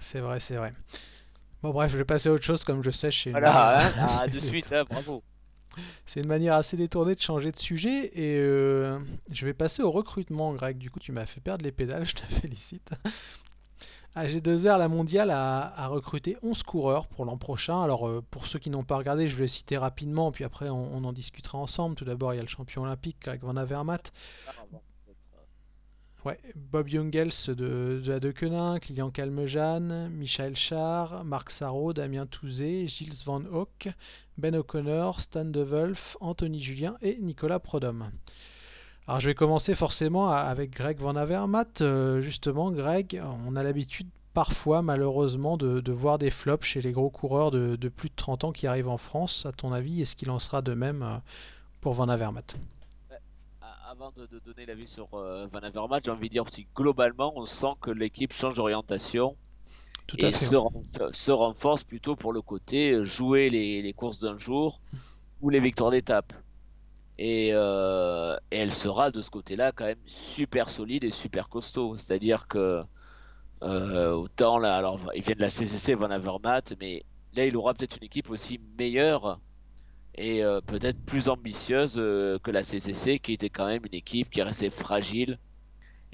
C'est 0.00 0.20
vrai, 0.20 0.40
c'est 0.40 0.56
vrai. 0.56 0.72
Bon, 1.62 1.70
bref, 1.72 1.92
je 1.92 1.98
vais 1.98 2.04
passer 2.06 2.28
à 2.30 2.32
autre 2.32 2.44
chose. 2.44 2.64
Comme 2.64 2.84
je 2.84 2.90
sais, 2.90 3.10
une 3.26 3.40
manière 3.40 3.70
Voilà, 3.72 3.88
hein, 3.88 3.94
ah, 3.98 4.20
assez 4.20 4.30
de 4.30 4.40
suite, 4.40 4.72
hein, 4.72 4.84
bravo. 4.88 5.24
C'est 6.06 6.20
une 6.20 6.26
manière 6.26 6.54
assez 6.54 6.76
détournée 6.76 7.14
de 7.14 7.20
changer 7.20 7.52
de 7.52 7.58
sujet. 7.58 8.10
Et 8.18 8.38
euh, 8.38 8.98
je 9.30 9.46
vais 9.46 9.54
passer 9.54 9.82
au 9.82 9.90
recrutement, 9.90 10.54
Greg. 10.54 10.78
Du 10.78 10.90
coup, 10.90 11.00
tu 11.00 11.12
m'as 11.12 11.26
fait 11.26 11.40
perdre 11.40 11.64
les 11.64 11.72
pédales. 11.72 12.06
Je 12.06 12.14
te 12.14 12.22
félicite. 12.26 12.90
AG2R, 14.16 14.78
la 14.78 14.88
mondiale, 14.88 15.30
a, 15.30 15.72
a 15.76 15.86
recruté 15.88 16.36
11 16.42 16.62
coureurs 16.62 17.06
pour 17.06 17.24
l'an 17.24 17.36
prochain. 17.36 17.82
Alors, 17.82 18.08
euh, 18.08 18.22
pour 18.30 18.46
ceux 18.46 18.58
qui 18.58 18.70
n'ont 18.70 18.84
pas 18.84 18.96
regardé, 18.96 19.28
je 19.28 19.36
vais 19.36 19.42
les 19.42 19.48
citer 19.48 19.78
rapidement, 19.78 20.32
puis 20.32 20.44
après, 20.44 20.68
on, 20.68 20.94
on 20.94 21.04
en 21.04 21.12
discutera 21.12 21.58
ensemble. 21.58 21.94
Tout 21.94 22.04
d'abord, 22.04 22.34
il 22.34 22.36
y 22.36 22.40
a 22.40 22.42
le 22.42 22.48
champion 22.48 22.82
olympique, 22.82 23.18
Greg 23.20 23.40
Van 23.42 23.56
Avermaet. 23.56 24.12
Ah, 24.48 24.52
euh, 24.74 24.76
Ouais, 26.26 26.38
Bob 26.54 26.86
Jungels 26.88 27.46
de, 27.48 28.02
de 28.04 28.10
la 28.10 28.20
De 28.20 28.30
Koninck, 28.30 28.88
Lilian 28.88 29.10
Calmejane, 29.10 30.10
Michael 30.10 30.54
Char, 30.54 31.24
Marc 31.24 31.50
Sarraud, 31.50 31.94
Damien 31.94 32.26
Touzé, 32.26 32.86
Gilles 32.88 33.22
Van 33.24 33.40
Hoek, 33.50 33.88
Ben 34.36 34.54
O'Connor, 34.54 35.18
Stan 35.20 35.46
De 35.46 35.62
Wolf, 35.62 36.18
Anthony 36.20 36.60
Julien 36.60 36.98
et 37.00 37.16
Nicolas 37.20 37.58
Prodhomme. 37.58 38.10
Alors 39.06 39.20
je 39.20 39.26
vais 39.28 39.34
commencer 39.34 39.74
forcément 39.74 40.30
avec 40.30 40.70
Greg 40.70 40.98
Van 40.98 41.14
Avermaet. 41.14 41.82
Euh, 41.82 42.20
justement, 42.22 42.70
Greg, 42.70 43.20
on 43.44 43.54
a 43.56 43.62
l'habitude 43.62 44.08
parfois, 44.32 44.80
malheureusement, 44.82 45.56
de, 45.58 45.80
de 45.80 45.92
voir 45.92 46.16
des 46.18 46.30
flops 46.30 46.64
chez 46.66 46.80
les 46.80 46.92
gros 46.92 47.10
coureurs 47.10 47.50
de, 47.50 47.76
de 47.76 47.88
plus 47.90 48.08
de 48.08 48.14
30 48.16 48.44
ans 48.44 48.52
qui 48.52 48.66
arrivent 48.66 48.88
en 48.88 48.96
France. 48.98 49.44
À 49.46 49.52
ton 49.52 49.72
avis, 49.72 50.00
est-ce 50.02 50.16
qu'il 50.16 50.30
en 50.30 50.38
sera 50.38 50.62
de 50.62 50.72
même 50.74 51.02
euh, 51.02 51.16
pour 51.80 51.94
Van 51.94 52.08
Avermaet? 52.08 52.56
A- 53.62 53.90
avant 53.90 54.12
de, 54.12 54.26
de 54.26 54.38
donner 54.38 54.66
l'avis 54.66 54.86
sur 54.86 55.14
euh, 55.14 55.46
Van 55.46 55.60
Avermaet, 55.60 56.00
j'ai 56.04 56.10
envie 56.10 56.28
de 56.28 56.32
dire 56.32 56.44
aussi 56.44 56.68
globalement, 56.76 57.32
on 57.36 57.46
sent 57.46 57.72
que 57.80 57.90
l'équipe 57.90 58.32
change 58.34 58.54
d'orientation 58.54 59.38
Tout 60.06 60.18
et 60.18 60.32
fait, 60.32 60.32
se, 60.32 60.54
ouais. 60.54 60.56
renf- 60.56 61.12
se 61.14 61.32
renforce 61.32 61.84
plutôt 61.84 62.16
pour 62.16 62.32
le 62.32 62.42
côté 62.42 62.92
euh, 62.92 63.04
jouer 63.06 63.50
les, 63.50 63.82
les 63.82 63.94
courses 63.94 64.18
d'un 64.20 64.38
jour 64.38 64.82
ou 65.40 65.50
les 65.50 65.60
victoires 65.60 65.90
d'étape. 65.92 66.32
Et, 67.20 67.50
euh, 67.54 68.36
et 68.50 68.58
elle 68.58 68.72
sera 68.72 69.10
de 69.12 69.20
ce 69.22 69.30
côté-là 69.30 69.72
quand 69.72 69.84
même 69.86 70.02
super 70.06 70.70
solide 70.70 71.04
et 71.04 71.12
super 71.12 71.48
costaud. 71.50 71.96
C'est-à-dire 71.96 72.48
que 72.48 72.82
euh, 73.62 74.12
autant 74.12 74.58
là, 74.58 74.76
alors 74.76 75.00
il 75.14 75.22
vient 75.22 75.34
de 75.34 75.40
la 75.40 75.50
CCC 75.50 75.94
Van 75.94 76.10
Avermaet, 76.10 76.76
mais 76.80 77.04
là 77.34 77.46
il 77.46 77.56
aura 77.56 77.74
peut-être 77.74 77.98
une 77.98 78.04
équipe 78.04 78.30
aussi 78.30 78.58
meilleure 78.78 79.40
et 80.14 80.44
euh, 80.44 80.60
peut-être 80.62 81.00
plus 81.06 81.28
ambitieuse 81.28 81.96
que 81.96 82.50
la 82.50 82.62
CCC, 82.64 83.20
qui 83.20 83.32
était 83.34 83.50
quand 83.50 83.66
même 83.66 83.84
une 83.86 83.94
équipe 83.94 84.30
qui 84.30 84.42
restait 84.42 84.70
fragile 84.70 85.38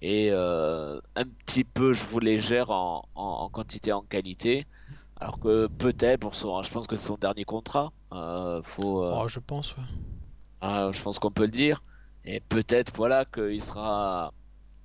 et 0.00 0.30
un 0.32 1.24
petit 1.46 1.64
peu, 1.64 1.92
je 1.94 2.04
vous 2.04 2.20
légère 2.20 2.70
en, 2.70 3.08
en, 3.14 3.24
en 3.24 3.50
quantité 3.50 3.92
en 3.92 4.02
qualité. 4.02 4.66
Alors 5.16 5.38
que 5.40 5.68
peut-être, 5.78 6.34
son, 6.34 6.62
je 6.62 6.70
pense 6.70 6.86
que 6.86 6.96
c'est 6.96 7.06
son 7.06 7.16
dernier 7.16 7.44
contrat, 7.44 7.92
Oh, 9.08 9.26
je 9.28 9.40
pense, 9.40 9.76
ouais. 9.76 9.82
Ah, 10.60 10.90
je 10.92 11.00
pense 11.02 11.18
qu'on 11.18 11.30
peut 11.30 11.44
le 11.44 11.50
dire. 11.50 11.82
Et 12.24 12.40
peut-être, 12.40 12.92
voilà, 12.96 13.24
qu'il 13.24 13.62
sera 13.62 14.32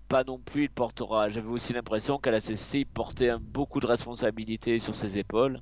pas 0.08 0.24
non 0.24 0.38
plus, 0.40 0.64
il 0.64 0.70
portera. 0.70 1.30
J'avais 1.30 1.48
aussi 1.48 1.74
l'impression 1.74 2.18
qu'à 2.18 2.32
la 2.32 2.40
CCC, 2.40 2.80
il 2.80 2.86
portait 2.86 3.30
un- 3.30 3.40
beaucoup 3.40 3.80
de 3.80 3.88
responsabilités 3.88 4.78
sur 4.80 4.96
ses 4.96 5.18
épaules. 5.18 5.60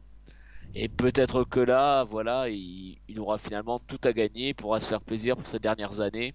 Et 0.76 0.88
peut-être 0.90 1.44
que 1.46 1.60
là, 1.60 2.04
voilà, 2.04 2.50
il, 2.50 2.98
il 3.08 3.20
aura 3.20 3.38
finalement 3.38 3.80
tout 3.80 4.00
à 4.04 4.14
gagner, 4.14 4.50
il 4.50 4.56
pourra 4.56 4.80
se 4.80 4.88
faire 4.88 5.02
plaisir 5.02 5.36
pour 5.38 5.48
ces 5.48 5.60
dernières 5.60 6.00
années, 6.02 6.34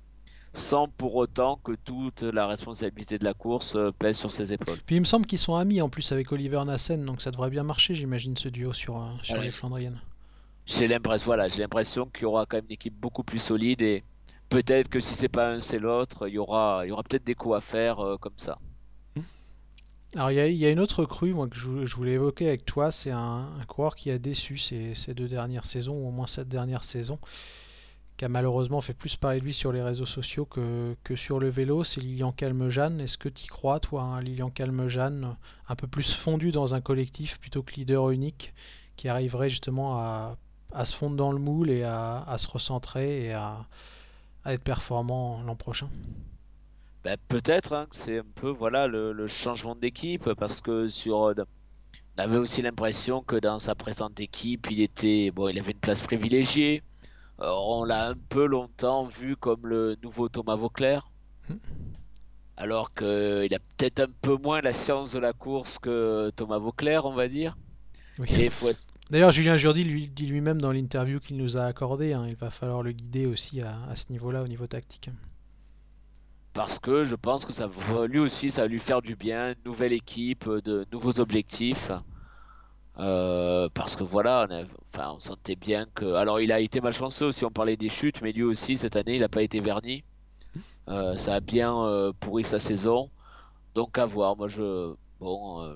sans 0.52 0.88
pour 0.88 1.14
autant 1.16 1.60
que 1.62 1.72
toute 1.72 2.22
la 2.22 2.46
responsabilité 2.46 3.18
de 3.18 3.24
la 3.24 3.34
course 3.34 3.76
euh, 3.76 3.90
pèse 3.96 4.16
sur 4.16 4.30
ses 4.30 4.52
épaules. 4.52 4.78
Puis 4.86 4.96
il 4.96 5.00
me 5.00 5.04
semble 5.04 5.26
qu'ils 5.26 5.38
sont 5.38 5.54
amis 5.56 5.80
en 5.82 5.88
plus 5.88 6.10
avec 6.12 6.32
Oliver 6.32 6.62
Nassen, 6.64 7.04
donc 7.04 7.20
ça 7.22 7.30
devrait 7.32 7.50
bien 7.50 7.62
marcher, 7.64 7.94
j'imagine, 7.94 8.36
ce 8.36 8.48
duo 8.48 8.72
sur, 8.72 8.96
euh, 9.00 9.06
sur 9.22 9.34
les 9.42 9.50
Flandriennes. 9.52 10.00
J'ai 10.66 10.88
l'impression, 10.88 11.26
voilà, 11.26 11.48
j'ai 11.48 11.62
l'impression 11.62 12.06
qu'il 12.06 12.22
y 12.22 12.26
aura 12.26 12.46
quand 12.46 12.56
même 12.58 12.66
une 12.66 12.72
équipe 12.72 12.94
beaucoup 12.94 13.24
plus 13.24 13.38
solide 13.38 13.82
et 13.82 14.04
peut-être 14.48 14.88
que 14.88 15.00
si 15.00 15.14
c'est 15.14 15.28
pas 15.28 15.52
un, 15.54 15.60
c'est 15.60 15.78
l'autre, 15.78 16.28
il 16.28 16.34
y 16.34 16.38
aura, 16.38 16.82
il 16.84 16.88
y 16.88 16.92
aura 16.92 17.02
peut-être 17.02 17.24
des 17.24 17.34
coups 17.34 17.56
à 17.56 17.60
faire 17.60 18.00
euh, 18.00 18.16
comme 18.18 18.38
ça. 18.38 18.58
Alors 20.16 20.30
il 20.30 20.52
y, 20.52 20.56
y 20.56 20.66
a 20.66 20.70
une 20.70 20.80
autre 20.80 21.04
crue, 21.04 21.34
moi, 21.34 21.48
que 21.48 21.56
je, 21.56 21.66
vou- 21.66 21.86
je 21.86 21.94
voulais 21.96 22.12
évoquer 22.12 22.48
avec 22.48 22.64
toi, 22.64 22.90
c'est 22.92 23.10
un, 23.10 23.48
coureur 23.68 23.94
qui 23.96 24.10
a 24.10 24.18
déçu 24.18 24.58
ces, 24.58 24.94
ces 24.94 25.14
deux 25.14 25.28
dernières 25.28 25.66
saisons, 25.66 25.94
ou 25.94 26.08
au 26.08 26.10
moins 26.10 26.26
cette 26.26 26.48
dernière 26.48 26.84
saison, 26.84 27.18
qui 28.16 28.24
a 28.24 28.28
malheureusement 28.28 28.80
fait 28.80 28.94
plus 28.94 29.16
parler 29.16 29.40
de 29.40 29.44
lui 29.44 29.52
sur 29.54 29.72
les 29.72 29.82
réseaux 29.82 30.06
sociaux 30.06 30.46
que, 30.46 30.96
que 31.04 31.16
sur 31.16 31.40
le 31.40 31.48
vélo, 31.48 31.82
c'est 31.84 32.00
Lilian 32.00 32.32
Calmejane. 32.32 33.00
Est-ce 33.00 33.18
que 33.18 33.28
tu 33.28 33.46
crois, 33.48 33.80
toi, 33.80 34.02
hein, 34.02 34.20
Lilian 34.20 34.50
Calmejane, 34.50 35.36
un 35.68 35.76
peu 35.76 35.86
plus 35.88 36.12
fondu 36.14 36.52
dans 36.52 36.74
un 36.74 36.80
collectif 36.80 37.38
plutôt 37.40 37.62
que 37.62 37.74
leader 37.74 38.10
unique, 38.10 38.54
qui 38.96 39.08
arriverait 39.08 39.50
justement 39.50 39.98
à, 39.98 40.36
à 40.74 40.84
se 40.84 40.94
fondre 40.94 41.16
dans 41.16 41.32
le 41.32 41.38
moule 41.38 41.70
et 41.70 41.82
à, 41.84 42.22
à 42.22 42.36
se 42.38 42.48
recentrer 42.48 43.26
et 43.26 43.32
à, 43.32 43.66
à 44.44 44.52
être 44.54 44.62
performant 44.64 45.42
l'an 45.42 45.56
prochain. 45.56 45.88
Ben, 47.04 47.16
peut-être 47.28 47.72
hein, 47.74 47.86
que 47.88 47.96
c'est 47.96 48.18
un 48.18 48.24
peu 48.34 48.50
voilà 48.50 48.86
le, 48.88 49.12
le 49.12 49.26
changement 49.26 49.74
d'équipe 49.74 50.32
parce 50.34 50.60
que 50.60 50.88
sur 50.88 51.24
euh, 51.28 51.34
on 52.16 52.22
avait 52.22 52.38
aussi 52.38 52.62
l'impression 52.62 53.22
que 53.22 53.36
dans 53.36 53.58
sa 53.58 53.74
présente 53.74 54.20
équipe, 54.20 54.68
il 54.70 54.80
était 54.80 55.30
bon, 55.30 55.48
il 55.48 55.58
avait 55.58 55.72
une 55.72 55.78
place 55.78 56.00
privilégiée. 56.00 56.82
Euh, 57.40 57.50
on 57.50 57.84
l'a 57.84 58.08
un 58.10 58.14
peu 58.28 58.46
longtemps 58.46 59.04
vu 59.04 59.36
comme 59.36 59.66
le 59.66 59.96
nouveau 60.02 60.28
Thomas 60.28 60.54
Vauclair, 60.54 61.10
alors 62.56 62.94
qu'il 62.94 63.52
a 63.54 63.58
peut-être 63.76 64.00
un 64.00 64.12
peu 64.22 64.36
moins 64.36 64.60
la 64.60 64.72
science 64.72 65.12
de 65.12 65.18
la 65.18 65.32
course 65.32 65.78
que 65.78 66.30
Thomas 66.36 66.58
Vauclair, 66.58 67.04
on 67.04 67.12
va 67.14 67.26
dire. 67.28 67.56
Oui. 68.18 68.28
Et 68.30 68.48
faut 68.50 68.68
es- 68.70 68.86
D'ailleurs, 69.10 69.32
Julien 69.32 69.56
Jourdi 69.56 69.84
lui 69.84 70.08
dit 70.08 70.26
lui-même 70.26 70.60
dans 70.60 70.72
l'interview 70.72 71.20
qu'il 71.20 71.36
nous 71.36 71.56
a 71.56 71.64
accordé, 71.64 72.14
hein, 72.14 72.24
il 72.28 72.36
va 72.36 72.50
falloir 72.50 72.82
le 72.82 72.92
guider 72.92 73.26
aussi 73.26 73.60
à, 73.60 73.94
ce 73.94 74.10
niveau-là, 74.10 74.42
au 74.42 74.48
niveau 74.48 74.66
tactique. 74.66 75.10
parce 76.54 76.78
que 76.78 77.04
je 77.04 77.14
pense 77.14 77.44
que 77.44 77.52
ça 77.52 77.66
va 77.66 78.06
lui 78.06 78.18
aussi, 78.18 78.50
ça 78.50 78.62
va 78.62 78.68
lui 78.68 78.80
faire 78.80 79.02
du 79.02 79.16
bien, 79.16 79.54
nouvelle 79.66 79.92
équipe, 79.92 80.48
de 80.48 80.86
nouveaux 80.92 81.20
objectifs. 81.20 81.90
Euh, 82.98 83.68
parce 83.74 83.96
que 83.96 84.04
voilà, 84.04 84.46
on, 84.98 85.20
sentait 85.20 85.56
bien 85.56 85.86
que. 85.94 86.14
Alors, 86.14 86.40
il 86.40 86.52
a 86.52 86.60
été 86.60 86.80
malchanceux 86.80 87.26
aussi, 87.26 87.44
on 87.44 87.50
parlait 87.50 87.76
des 87.76 87.88
chutes, 87.88 88.22
mais 88.22 88.32
lui 88.32 88.44
aussi, 88.44 88.76
cette 88.76 88.96
année, 88.96 89.16
il 89.16 89.20
n'a 89.20 89.28
pas 89.28 89.42
été 89.42 89.60
verni. 89.60 90.04
Euh, 90.88 91.16
ça 91.16 91.34
a 91.34 91.40
bien 91.40 91.76
euh, 91.76 92.12
pourri 92.18 92.44
sa 92.44 92.58
saison. 92.58 93.10
Donc, 93.74 93.98
à 93.98 94.06
voir. 94.06 94.36
Moi, 94.36 94.48
je. 94.48 94.94
Bon, 95.20 95.62
euh, 95.62 95.74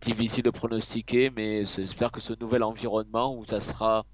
difficile 0.00 0.42
de 0.44 0.50
pronostiquer, 0.50 1.30
mais 1.30 1.64
j'espère 1.64 2.12
que 2.12 2.20
ce 2.20 2.32
nouvel 2.40 2.62
environnement 2.62 3.36
où 3.36 3.44
ça 3.46 3.60
sera 3.60 4.04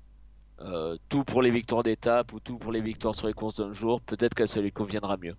euh, 0.60 0.96
tout 1.08 1.24
pour 1.24 1.42
les 1.42 1.50
victoires 1.52 1.82
d'étape 1.84 2.32
ou 2.32 2.40
tout 2.40 2.58
pour 2.58 2.72
les 2.72 2.82
victoires 2.82 3.14
sur 3.16 3.26
les 3.28 3.34
courses 3.34 3.56
d'un 3.56 3.72
jour, 3.72 4.00
peut-être 4.02 4.34
que 4.34 4.46
ça 4.46 4.60
lui 4.62 4.72
conviendra 4.72 5.16
mieux. 5.18 5.36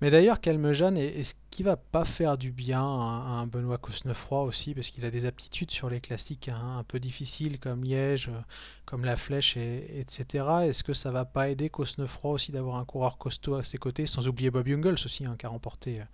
Mais 0.00 0.10
d'ailleurs, 0.10 0.40
Calmejane, 0.40 0.96
est- 0.96 1.18
est-ce 1.20 1.34
qu'il 1.50 1.64
va 1.64 1.76
pas 1.76 2.04
faire 2.04 2.38
du 2.38 2.52
bien 2.52 2.80
à, 2.82 2.84
à 2.84 3.40
un 3.40 3.46
Benoît 3.46 3.78
Cosnefroy 3.78 4.42
aussi, 4.42 4.74
parce 4.74 4.90
qu'il 4.90 5.04
a 5.04 5.10
des 5.10 5.24
aptitudes 5.26 5.70
sur 5.70 5.88
les 5.90 6.00
classiques 6.00 6.48
hein, 6.48 6.78
un 6.78 6.84
peu 6.84 7.00
difficiles 7.00 7.58
comme 7.58 7.82
Liège, 7.84 8.28
euh, 8.28 8.40
comme 8.84 9.04
la 9.04 9.16
Flèche, 9.16 9.56
et, 9.56 10.00
etc. 10.00 10.66
Est-ce 10.66 10.84
que 10.84 10.94
ça 10.94 11.10
va 11.10 11.24
pas 11.24 11.48
aider 11.48 11.70
Cosnefroy 11.70 12.32
aussi 12.32 12.52
d'avoir 12.52 12.76
un 12.76 12.84
coureur 12.84 13.18
costaud 13.18 13.54
à 13.54 13.64
ses 13.64 13.78
côtés, 13.78 14.06
sans 14.06 14.28
oublier 14.28 14.50
Bob 14.50 14.66
Jungels 14.68 14.94
aussi, 15.04 15.24
hein, 15.26 15.36
qui 15.38 15.46
a 15.46 15.48
remporté 15.48 16.00
euh, 16.00 16.04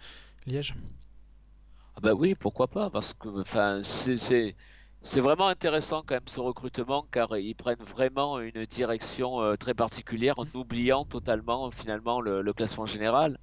Liège? 0.47 0.75
Ah 2.03 2.09
bah 2.09 2.15
oui, 2.15 2.35
pourquoi 2.35 2.67
pas, 2.67 2.89
parce 2.89 3.13
que 3.13 3.29
enfin, 3.43 3.83
c'est 3.83 5.21
vraiment 5.21 5.49
intéressant 5.49 6.03
quand 6.07 6.15
même 6.15 6.29
ce 6.29 6.41
recrutement, 6.41 7.07
car 7.13 7.37
ils 7.37 7.55
prennent 7.55 7.83
vraiment 7.95 8.41
une 8.41 8.65
direction 8.65 9.43
euh, 9.43 9.55
très 9.57 9.75
particulière 9.75 10.39
en 10.39 10.47
oubliant 10.55 11.05
totalement 11.05 11.71
finalement 11.71 12.23
le, 12.23 12.53
classement 12.55 12.87
général. 12.87 13.39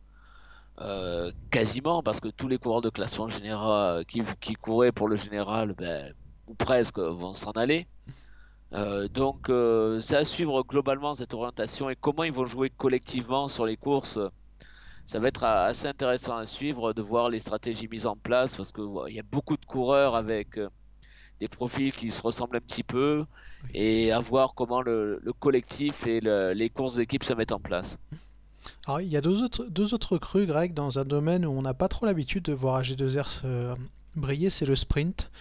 Euh, 0.79 1.31
quasiment, 1.51 2.01
parce 2.03 2.19
que 2.19 2.29
tous 2.29 2.47
les 2.47 2.57
coureurs 2.57 2.81
de 2.81 2.89
classement 2.89 3.29
général 3.29 4.05
qui, 4.07 4.23
qui 4.41 4.55
couraient 4.55 4.91
pour 4.91 5.07
le 5.07 5.17
général, 5.17 5.73
ben, 5.73 6.13
ou 6.47 6.55
presque, 6.55 6.97
vont 6.99 7.35
s'en 7.35 7.51
aller. 7.51 7.87
Euh, 8.73 9.07
donc, 9.07 9.49
euh, 9.49 10.01
c'est 10.01 10.17
à 10.17 10.23
suivre 10.23 10.63
globalement 10.63 11.15
cette 11.15 11.33
orientation 11.33 11.89
et 11.91 11.95
comment 11.95 12.23
ils 12.23 12.33
vont 12.33 12.47
jouer 12.47 12.69
collectivement 12.71 13.47
sur 13.49 13.65
les 13.67 13.77
courses. 13.77 14.19
Ça 15.07 15.19
va 15.19 15.29
être 15.29 15.43
a- 15.45 15.63
assez 15.65 15.87
intéressant 15.87 16.35
à 16.37 16.45
suivre 16.45 16.91
de 16.93 17.01
voir 17.01 17.29
les 17.29 17.39
stratégies 17.39 17.87
mises 17.87 18.05
en 18.05 18.15
place 18.17 18.55
parce 18.57 18.71
que 18.71 18.81
ouais, 18.81 19.11
il 19.11 19.15
y 19.15 19.19
a 19.19 19.23
beaucoup 19.31 19.55
de 19.57 19.65
coureurs 19.65 20.15
avec 20.15 20.57
euh, 20.57 20.67
des 21.39 21.47
profils 21.47 21.91
qui 21.93 22.11
se 22.11 22.21
ressemblent 22.21 22.57
un 22.57 22.61
petit 22.61 22.83
peu 22.83 23.23
Oui. 23.63 23.69
et 23.73 24.11
à 24.11 24.19
voir 24.19 24.53
comment 24.53 24.81
le, 24.81 25.19
le 25.23 25.33
collectif 25.33 26.05
et 26.05 26.19
le- 26.19 26.51
les 26.53 26.69
courses 26.69 26.95
d'équipe 26.95 27.23
se 27.23 27.33
mettent 27.33 27.53
en 27.53 27.59
place. 27.59 27.97
Alors, 28.85 28.99
il 28.99 29.07
y 29.07 29.15
a 29.15 29.21
deux 29.21 29.41
autres, 29.43 29.63
deux 29.69 29.93
autres 29.93 30.13
recrues, 30.13 30.45
Greg, 30.45 30.73
dans 30.73 30.99
un 30.99 31.05
domaine 31.05 31.45
où 31.45 31.51
on 31.51 31.61
n'a 31.61 31.73
pas 31.73 31.87
trop 31.87 32.05
l'habitude 32.05 32.43
de 32.43 32.53
voir 32.53 32.81
AG2R 32.81 33.29
se- 33.29 33.75
briller, 34.17 34.49
c'est 34.49 34.65
le 34.65 34.75
sprint. 34.75 35.31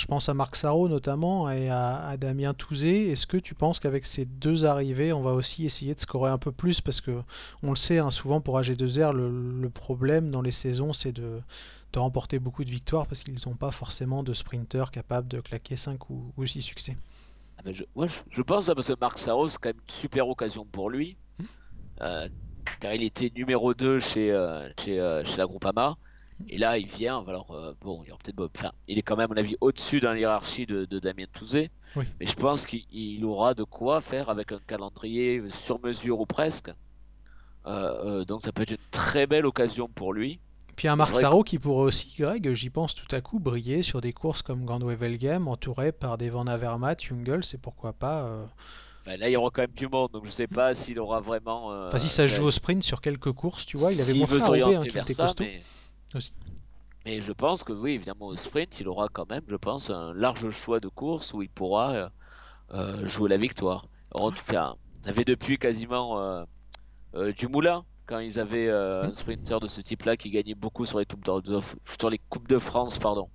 Je 0.00 0.06
pense 0.06 0.30
à 0.30 0.34
Marc 0.34 0.56
Sarro 0.56 0.88
notamment 0.88 1.50
et 1.50 1.68
à, 1.68 2.06
à 2.06 2.16
Damien 2.16 2.54
Touzé. 2.54 3.10
Est-ce 3.10 3.26
que 3.26 3.36
tu 3.36 3.54
penses 3.54 3.80
qu'avec 3.80 4.06
ces 4.06 4.24
deux 4.24 4.64
arrivées, 4.64 5.12
on 5.12 5.20
va 5.20 5.32
aussi 5.34 5.66
essayer 5.66 5.94
de 5.94 6.00
scorer 6.00 6.30
un 6.30 6.38
peu 6.38 6.52
plus? 6.52 6.80
Parce 6.80 7.02
que 7.02 7.20
on 7.62 7.68
le 7.68 7.76
sait, 7.76 7.98
hein, 7.98 8.10
souvent 8.10 8.40
pour 8.40 8.58
AG2R, 8.58 9.12
le, 9.12 9.28
le 9.60 9.68
problème 9.68 10.30
dans 10.30 10.40
les 10.40 10.52
saisons, 10.52 10.94
c'est 10.94 11.12
de, 11.12 11.42
de 11.92 11.98
remporter 11.98 12.38
beaucoup 12.38 12.64
de 12.64 12.70
victoires 12.70 13.06
parce 13.06 13.22
qu'ils 13.24 13.36
n'ont 13.46 13.56
pas 13.56 13.70
forcément 13.72 14.22
de 14.22 14.32
sprinteurs 14.32 14.90
capables 14.90 15.28
de 15.28 15.42
claquer 15.42 15.76
5 15.76 16.08
ou, 16.08 16.32
ou 16.34 16.46
6 16.46 16.62
succès. 16.62 16.96
Ah 17.58 17.62
ben 17.62 17.74
je, 17.74 17.84
ouais, 17.94 18.08
je, 18.08 18.20
je 18.30 18.40
pense 18.40 18.64
ça 18.66 18.74
parce 18.74 18.86
que 18.86 18.94
Marc 18.98 19.18
Sarro, 19.18 19.50
c'est 19.50 19.58
quand 19.58 19.68
même 19.68 19.76
une 19.86 19.94
super 19.94 20.26
occasion 20.30 20.64
pour 20.64 20.88
lui, 20.88 21.18
euh, 22.00 22.26
car 22.80 22.94
il 22.94 23.02
était 23.02 23.30
numéro 23.36 23.74
2 23.74 24.00
chez, 24.00 24.32
euh, 24.32 24.66
chez, 24.82 24.98
euh, 24.98 25.22
chez 25.26 25.36
la 25.36 25.44
Groupama. 25.44 25.98
Et 26.48 26.58
là, 26.58 26.78
il 26.78 26.86
vient. 26.86 27.24
Alors, 27.26 27.50
euh, 27.52 27.72
bon, 27.80 28.02
il 28.04 28.08
y 28.08 28.10
aura 28.10 28.20
peut-être. 28.22 28.50
Enfin, 28.56 28.72
il 28.88 28.98
est 28.98 29.02
quand 29.02 29.16
même, 29.16 29.30
à 29.30 29.34
mon 29.34 29.40
avis, 29.40 29.56
au-dessus 29.60 30.00
dans 30.00 30.12
la 30.12 30.18
hiérarchie 30.18 30.66
de, 30.66 30.84
de 30.84 30.98
Damien 30.98 31.26
Touzé. 31.32 31.70
Oui. 31.96 32.04
Mais 32.18 32.26
je 32.26 32.34
pense 32.34 32.66
qu'il 32.66 32.84
il 32.92 33.24
aura 33.24 33.54
de 33.54 33.64
quoi 33.64 34.00
faire 34.00 34.28
avec 34.28 34.52
un 34.52 34.60
calendrier 34.66 35.42
sur 35.52 35.80
mesure 35.80 36.20
ou 36.20 36.26
presque. 36.26 36.70
Euh, 37.66 38.20
euh, 38.20 38.24
donc, 38.24 38.42
ça 38.44 38.52
peut 38.52 38.62
être 38.62 38.72
une 38.72 38.78
très 38.90 39.26
belle 39.26 39.46
occasion 39.46 39.88
pour 39.88 40.12
lui. 40.12 40.40
Puis 40.76 40.88
un 40.88 40.96
Marc 40.96 41.12
que 41.12 41.20
Sarro 41.20 41.44
qui 41.44 41.58
pourrait 41.58 41.84
aussi, 41.84 42.14
Greg, 42.18 42.54
j'y 42.54 42.70
pense 42.70 42.94
tout 42.94 43.14
à 43.14 43.20
coup, 43.20 43.38
briller 43.38 43.82
sur 43.82 44.00
des 44.00 44.14
courses 44.14 44.40
comme 44.40 44.64
Gand-Wevelgem, 44.64 45.46
entouré 45.46 45.92
par 45.92 46.16
des 46.16 46.30
Van 46.30 46.46
Avermaet, 46.46 46.96
Jungels 47.00 47.42
et 47.52 47.58
pourquoi 47.58 47.92
pas. 47.92 48.46
enfin, 49.02 49.16
là, 49.18 49.28
il 49.28 49.32
y 49.32 49.36
aura 49.36 49.50
quand 49.50 49.60
même 49.60 49.72
du 49.76 49.88
monde. 49.88 50.10
Donc, 50.12 50.24
je 50.24 50.30
sais 50.30 50.46
pas 50.46 50.72
s'il 50.72 50.98
aura 50.98 51.20
vraiment. 51.20 51.66
Enfin, 51.88 51.98
si 51.98 52.08
ça 52.08 52.26
joue 52.26 52.44
au 52.44 52.50
sprint 52.50 52.82
sur 52.82 53.02
quelques 53.02 53.32
courses, 53.32 53.66
tu 53.66 53.76
vois, 53.76 53.92
il 53.92 54.00
avait 54.00 54.14
montré 54.14 54.40
à 54.40 54.46
Roubaix 54.46 54.76
hein, 54.76 54.80
était 54.82 55.12
ça. 55.12 55.26
costaud 55.26 55.44
Mais, 55.44 55.62
aussi. 56.14 56.32
mais 57.04 57.20
je 57.20 57.32
pense 57.32 57.64
que 57.64 57.72
oui, 57.72 57.92
évidemment, 57.92 58.26
au 58.26 58.36
sprint, 58.36 58.80
il 58.80 58.88
aura 58.88 59.08
quand 59.08 59.28
même, 59.28 59.42
je 59.48 59.56
pense, 59.56 59.90
un 59.90 60.12
large 60.14 60.50
choix 60.50 60.80
de 60.80 60.88
courses 60.88 61.32
où 61.32 61.42
il 61.42 61.48
pourra 61.48 61.92
euh, 61.92 62.08
euh, 62.72 63.06
jouer 63.06 63.28
la 63.28 63.36
victoire. 63.36 63.86
Alors, 64.14 64.32
tout 64.34 64.56
hein, 64.56 64.76
ça 65.02 65.12
fait 65.12 65.24
depuis 65.24 65.58
quasiment. 65.58 66.18
euh, 67.14 67.32
du 67.32 67.48
Moulin, 67.48 67.84
quand 68.06 68.20
ils 68.20 68.38
avaient 68.38 68.70
un 68.70 69.12
sprinter 69.14 69.58
de 69.60 69.66
ce 69.68 69.80
type-là 69.80 70.16
qui 70.16 70.30
gagnait 70.30 70.54
beaucoup 70.54 70.86
sur 70.86 70.98
les, 71.00 71.06
coupes 71.06 71.24
de, 71.24 71.60
sur 71.98 72.10
les 72.10 72.18
Coupes 72.18 72.48
de 72.48 72.58
France. 72.58 72.98
Pardon. 72.98 73.28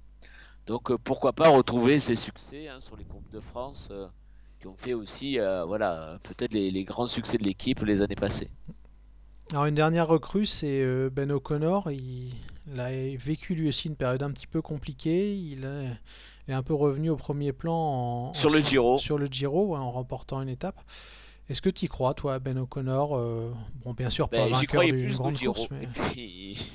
Donc 0.65 0.96
pourquoi 1.03 1.34
pas 1.34 1.50
retrouver 1.50 2.00
ces 2.00 2.15
succès 2.15 2.70
hein, 2.70 2.79
sur 2.79 2.96
les 2.96 3.03
Coupes 3.03 3.29
de 3.32 3.41
France 3.41 3.91
qui 4.60 4.67
ont 4.67 4.75
fait 4.77 4.94
aussi 4.94 5.38
voilà, 5.67 6.20
peut-être 6.24 6.53
les, 6.53 6.72
les 6.72 6.86
grands 6.86 7.08
succès 7.08 7.38
de 7.38 7.44
l'équipe 7.44 7.82
les 7.82 8.01
années 8.01 8.15
passées. 8.15 8.50
Alors 9.51 9.65
une 9.65 9.75
dernière 9.75 10.08
recrue, 10.08 10.46
c'est 10.46 11.10
Ben 11.10 11.32
O'Connor. 11.32 11.91
Il, 11.91 12.34
il 12.67 12.79
a 12.79 12.89
vécu 13.17 13.55
lui 13.55 13.67
aussi 13.67 13.88
une 13.88 13.95
période 13.95 14.24
un 14.24 14.31
petit 14.31 14.48
peu 14.48 14.62
compliquée. 14.62 15.36
Il, 15.36 15.65
est 16.48 16.53
un 16.53 16.63
peu 16.63 16.74
revenu 16.74 17.10
au 17.10 17.15
premier 17.15 17.53
plan 17.53 17.74
en- 17.74 18.29
en 18.29 18.34
Sur 18.34 18.50
le 18.50 18.60
Giro, 18.60 18.98
sur 18.98 19.17
le 19.17 19.27
Giro, 19.27 19.75
hein, 19.75 19.81
en 19.81 19.91
remportant 19.91 20.41
une 20.41 20.50
étape. 20.50 20.79
Est-ce 21.48 21.62
que 21.62 21.69
tu 21.69 21.86
y 21.86 21.88
crois, 21.88 22.13
toi, 22.15 22.39
Ben 22.39 22.57
O'Connor 22.57 23.15
euh, 23.15 23.53
Bon, 23.84 23.93
bien 23.93 24.10
sûr, 24.10 24.29
pas 24.29 24.45
ben, 24.45 24.51
vainqueur 24.51 24.84
d'une 24.84 25.13
grande 25.13 25.38
course, 25.39 25.67
mais 25.69 25.84
Et 25.84 25.88
puis, 25.88 26.72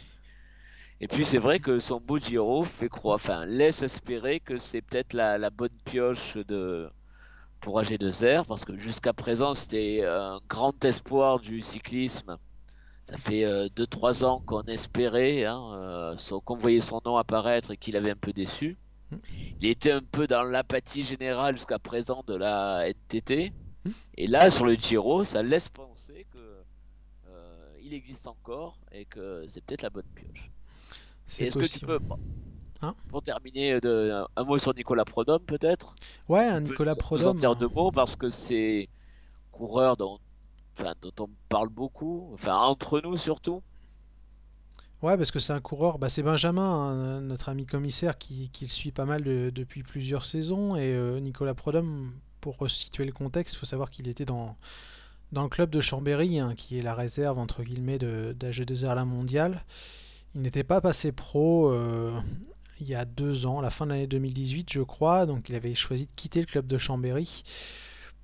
et 1.00 1.08
puis 1.08 1.24
c'est 1.24 1.38
vrai 1.38 1.58
que 1.58 1.80
son 1.80 1.98
beau 1.98 2.18
Giro 2.18 2.64
fait 2.64 2.88
croire, 2.88 3.16
enfin, 3.16 3.46
laisse 3.46 3.82
espérer 3.82 4.38
que 4.38 4.58
c'est 4.58 4.82
peut-être 4.82 5.12
la, 5.12 5.38
la 5.38 5.50
bonne 5.50 5.76
pioche 5.84 6.36
de, 6.36 6.88
pour 7.60 7.80
AG2R 7.80 8.44
parce 8.46 8.64
que 8.64 8.76
jusqu'à 8.76 9.12
présent 9.12 9.54
c'était 9.54 10.04
un 10.06 10.40
grand 10.48 10.84
espoir 10.84 11.40
du 11.40 11.62
cyclisme 11.62 12.38
Ça 13.04 13.16
fait 13.18 13.44
euh, 13.44 13.68
2-3 13.76 14.24
ans 14.24 14.42
qu'on 14.46 14.62
espérait, 14.62 15.44
hein, 15.44 15.60
euh, 15.74 16.16
qu'on 16.44 16.56
voyait 16.56 16.80
son 16.80 17.00
nom 17.04 17.16
apparaître 17.16 17.72
et 17.72 17.76
qu'il 17.76 17.96
avait 17.96 18.10
un 18.10 18.16
peu 18.16 18.32
déçu. 18.32 18.78
Il 19.60 19.66
était 19.66 19.90
un 19.90 20.02
peu 20.02 20.26
dans 20.26 20.44
l'apathie 20.44 21.02
générale 21.02 21.56
jusqu'à 21.56 21.78
présent 21.78 22.22
de 22.26 22.34
la 22.34 22.88
NTT. 22.88 23.52
Et 24.16 24.26
là, 24.26 24.50
sur 24.50 24.64
le 24.64 24.74
Giro, 24.74 25.24
ça 25.24 25.42
laisse 25.42 25.68
penser 25.68 26.26
que 26.30 26.38
euh, 27.28 27.76
il 27.82 27.92
existe 27.92 28.28
encore 28.28 28.78
et 28.92 29.06
que 29.06 29.44
c'est 29.48 29.64
peut-être 29.64 29.82
la 29.82 29.90
bonne 29.90 30.06
pioche. 30.14 30.50
Est-ce 31.38 31.58
que 31.58 31.66
tu 31.66 31.80
peux, 31.80 31.98
Hein? 32.82 32.94
pour 33.08 33.22
terminer, 33.22 33.78
de, 33.80 34.24
un, 34.36 34.44
mot 34.44 34.58
sur 34.58 34.74
Nicolas 34.74 35.04
Prodhomme 35.04 35.42
peut-être? 35.44 35.94
ouais, 36.28 36.46
un 36.46 36.60
Nicolas 36.60 36.92
nous 36.92 36.98
en 36.98 37.02
Prodhomme. 37.02 37.36
dire 37.36 37.54
deux 37.54 37.68
mots 37.68 37.90
parce 37.90 38.16
que 38.16 38.30
c'est 38.30 38.88
coureur 39.52 39.98
dont, 39.98 40.18
dont 41.02 41.12
on 41.24 41.30
parle 41.48 41.68
beaucoup, 41.68 42.30
enfin 42.34 42.56
entre 42.56 43.00
nous 43.00 43.16
surtout. 43.16 43.62
Ouais, 45.02 45.16
parce 45.16 45.30
que 45.30 45.38
c'est 45.38 45.52
un 45.54 45.60
coureur, 45.60 45.98
bah, 45.98 46.10
c'est 46.10 46.22
Benjamin, 46.22 46.62
hein, 46.62 47.20
notre 47.22 47.48
ami 47.48 47.64
commissaire, 47.64 48.18
qui, 48.18 48.50
le 48.60 48.68
suit 48.68 48.92
pas 48.92 49.06
mal 49.06 49.22
de- 49.24 49.50
depuis 49.54 49.82
plusieurs 49.82 50.24
saisons. 50.26 50.76
Et 50.76 50.92
euh, 50.94 51.18
Nicolas 51.20 51.54
Prodhomme, 51.54 52.12
pour 52.42 52.58
resituer 52.58 53.04
le 53.06 53.12
contexte, 53.12 53.54
il 53.54 53.58
faut 53.58 53.66
savoir 53.66 53.90
qu'il 53.90 54.08
était 54.08 54.26
dans, 54.26 54.56
dans 55.32 55.42
le 55.44 55.48
club 55.50 55.70
de 55.70 55.80
Chambéry, 55.80 56.38
hein, 56.40 56.54
qui 56.56 56.78
est 56.78 56.82
la 56.82 56.94
réserve 56.94 57.38
entre 57.38 57.62
guillemets 57.64 57.98
de 57.98 58.34
d'AG2R 58.38 58.94
La 58.96 59.04
Mondiale. 59.06 59.64
Il 60.34 60.42
n'était 60.42 60.64
pas 60.64 60.80
passé 60.82 61.12
pro, 61.12 61.70
euh, 61.72 62.12
il 62.80 62.88
y 62.88 62.94
a 62.94 63.04
deux 63.06 63.46
ans, 63.46 63.60
la 63.62 63.70
fin 63.70 63.86
de 63.86 63.92
l'année 63.92 64.06
2018, 64.08 64.72
je 64.72 64.82
crois. 64.82 65.26
Donc 65.26 65.48
il 65.50 65.54
avait 65.56 65.74
choisi 65.74 66.06
de 66.06 66.12
quitter 66.16 66.40
le 66.40 66.46
club 66.46 66.66
de 66.66 66.78
Chambéry 66.78 67.44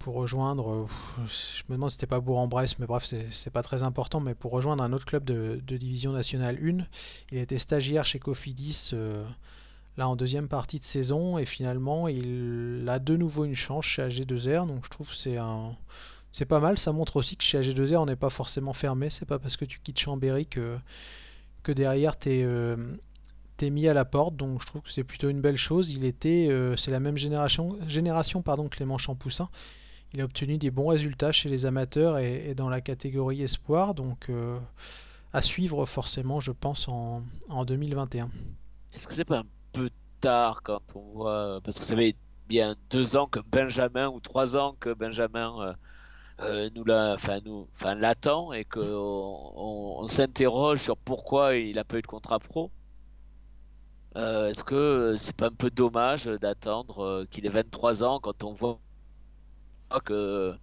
pour 0.07 0.15
rejoindre, 0.15 0.71
euh, 0.71 0.87
je 1.27 1.65
me 1.69 1.75
demande 1.75 1.91
si 1.91 1.97
c'était 1.97 2.07
pas 2.07 2.21
Bourg-en-Bresse, 2.21 2.79
mais 2.79 2.87
bref, 2.87 3.05
c'est 3.05 3.51
pas 3.51 3.65
très 3.65 3.83
important, 3.83 4.21
mais 4.21 4.37
pour 4.37 4.53
rejoindre 4.53 4.85
un 4.85 4.93
autre 4.93 5.05
club 5.05 5.25
de, 5.25 5.59
division 5.77 6.13
nationale 6.13 6.61
1. 6.63 6.85
Il 7.33 7.39
était 7.39 7.59
stagiaire 7.59 8.07
chez 8.07 8.21
Cofidis 8.21 8.91
euh, 8.93 9.27
là 9.97 10.09
en 10.09 10.15
deuxième 10.15 10.47
partie 10.47 10.79
de 10.79 10.85
saison 10.85 11.39
et 11.39 11.45
finalement 11.45 12.07
il 12.07 12.87
a 12.89 13.01
de 13.01 13.17
nouveau 13.17 13.47
une 13.47 13.57
chance 13.57 13.85
chez 13.85 14.03
AG2R, 14.03 14.69
donc 14.69 14.85
je 14.85 14.91
trouve 14.91 15.13
c'est 15.13 15.39
un... 15.39 15.75
C'est 16.31 16.45
pas 16.45 16.61
mal, 16.61 16.79
ça 16.79 16.93
montre 16.93 17.17
aussi 17.17 17.37
que 17.37 17.43
chez 17.43 17.61
AG2R 17.61 17.97
on 17.97 18.07
n'est 18.07 18.15
pas 18.15 18.31
forcément 18.31 18.75
fermé, 18.75 19.11
c'est 19.11 19.27
pas 19.27 19.41
parce 19.41 19.57
que 19.57 19.65
tu 19.65 19.81
quittes 19.81 19.99
Chambéry 19.99 20.47
que, 20.47 20.79
que 21.65 21.73
derrière 21.73 22.17
t'es 22.17 22.45
euh, 22.45 22.95
t'es 23.57 23.71
mis 23.71 23.89
à 23.89 23.93
la 23.93 24.05
porte, 24.05 24.37
donc 24.37 24.61
je 24.63 24.67
trouve 24.67 24.83
que 24.83 24.91
c'est 24.93 25.03
plutôt 25.03 25.31
une 25.31 25.41
belle 25.41 25.57
chose. 25.57 25.91
Il 25.91 26.05
était, 26.05 26.49
c'est 26.77 26.93
la 26.93 27.01
même 27.01 27.19
génération, 27.19 27.77
génération 27.89 28.41
pardon, 28.41 28.69
Clément 28.69 28.99
Champoussin. 28.99 29.49
Il 30.17 30.23
a 30.23 30.25
obtenu 30.25 30.57
des 30.57 30.71
bons 30.71 30.87
résultats 30.87 31.31
chez 31.31 31.51
les 31.51 31.67
amateurs 31.67 32.17
et, 32.17 32.55
dans 32.55 32.71
la 32.71 32.81
catégorie 32.81 33.43
espoir, 33.43 33.93
donc 33.95 34.31
euh, 34.31 34.59
à 35.35 35.43
suivre 35.43 35.85
forcément, 35.85 36.41
je 36.41 36.53
pense, 36.53 36.89
en, 36.89 37.23
en 37.51 37.67
2021. 37.67 38.31
Est-ce 38.95 39.07
que 39.07 39.13
c'est 39.13 39.27
pas 39.27 39.41
un 39.41 39.47
peu 39.73 39.91
tard 40.23 40.63
quand 40.63 40.81
on 40.95 41.03
voit, 41.13 41.61
parce 41.63 41.79
que 41.79 41.85
ça 41.85 41.95
fait 41.95 42.17
bien 42.49 42.77
deux 42.89 43.15
ans 43.17 43.27
que 43.27 43.41
Benjamin 43.41 44.09
ou 44.09 44.19
trois 44.21 44.57
ans 44.57 44.75
que 44.81 44.95
Benjamin 44.95 45.55
euh, 45.61 45.75
euh, 46.41 46.71
nous 46.75 46.85
l'attend 46.85 48.55
et 48.55 48.65
que 48.65 48.81
on, 48.81 49.53
on- 49.55 50.03
on 50.03 50.09
s'interroge 50.09 50.81
sur 50.81 50.97
pourquoi 50.97 51.57
il 51.57 51.79
a 51.79 51.85
pas 51.85 51.99
eu 51.99 52.03
de 52.03 52.07
contrat 52.07 52.39
pro. 52.39 52.71
Est-ce 54.17 54.65
que 54.65 55.15
c'est 55.19 55.37
pas 55.37 55.49
un 55.49 55.53
peu 55.53 55.71
dommage 55.71 56.25
d'attendre 56.25 57.27
qu'il 57.31 57.45
ait 57.47 57.51
23 57.51 58.03
ans 58.03 58.19
quand 58.19 58.43
on 58.45 58.53
voit 58.55 58.81
que 60.05 60.55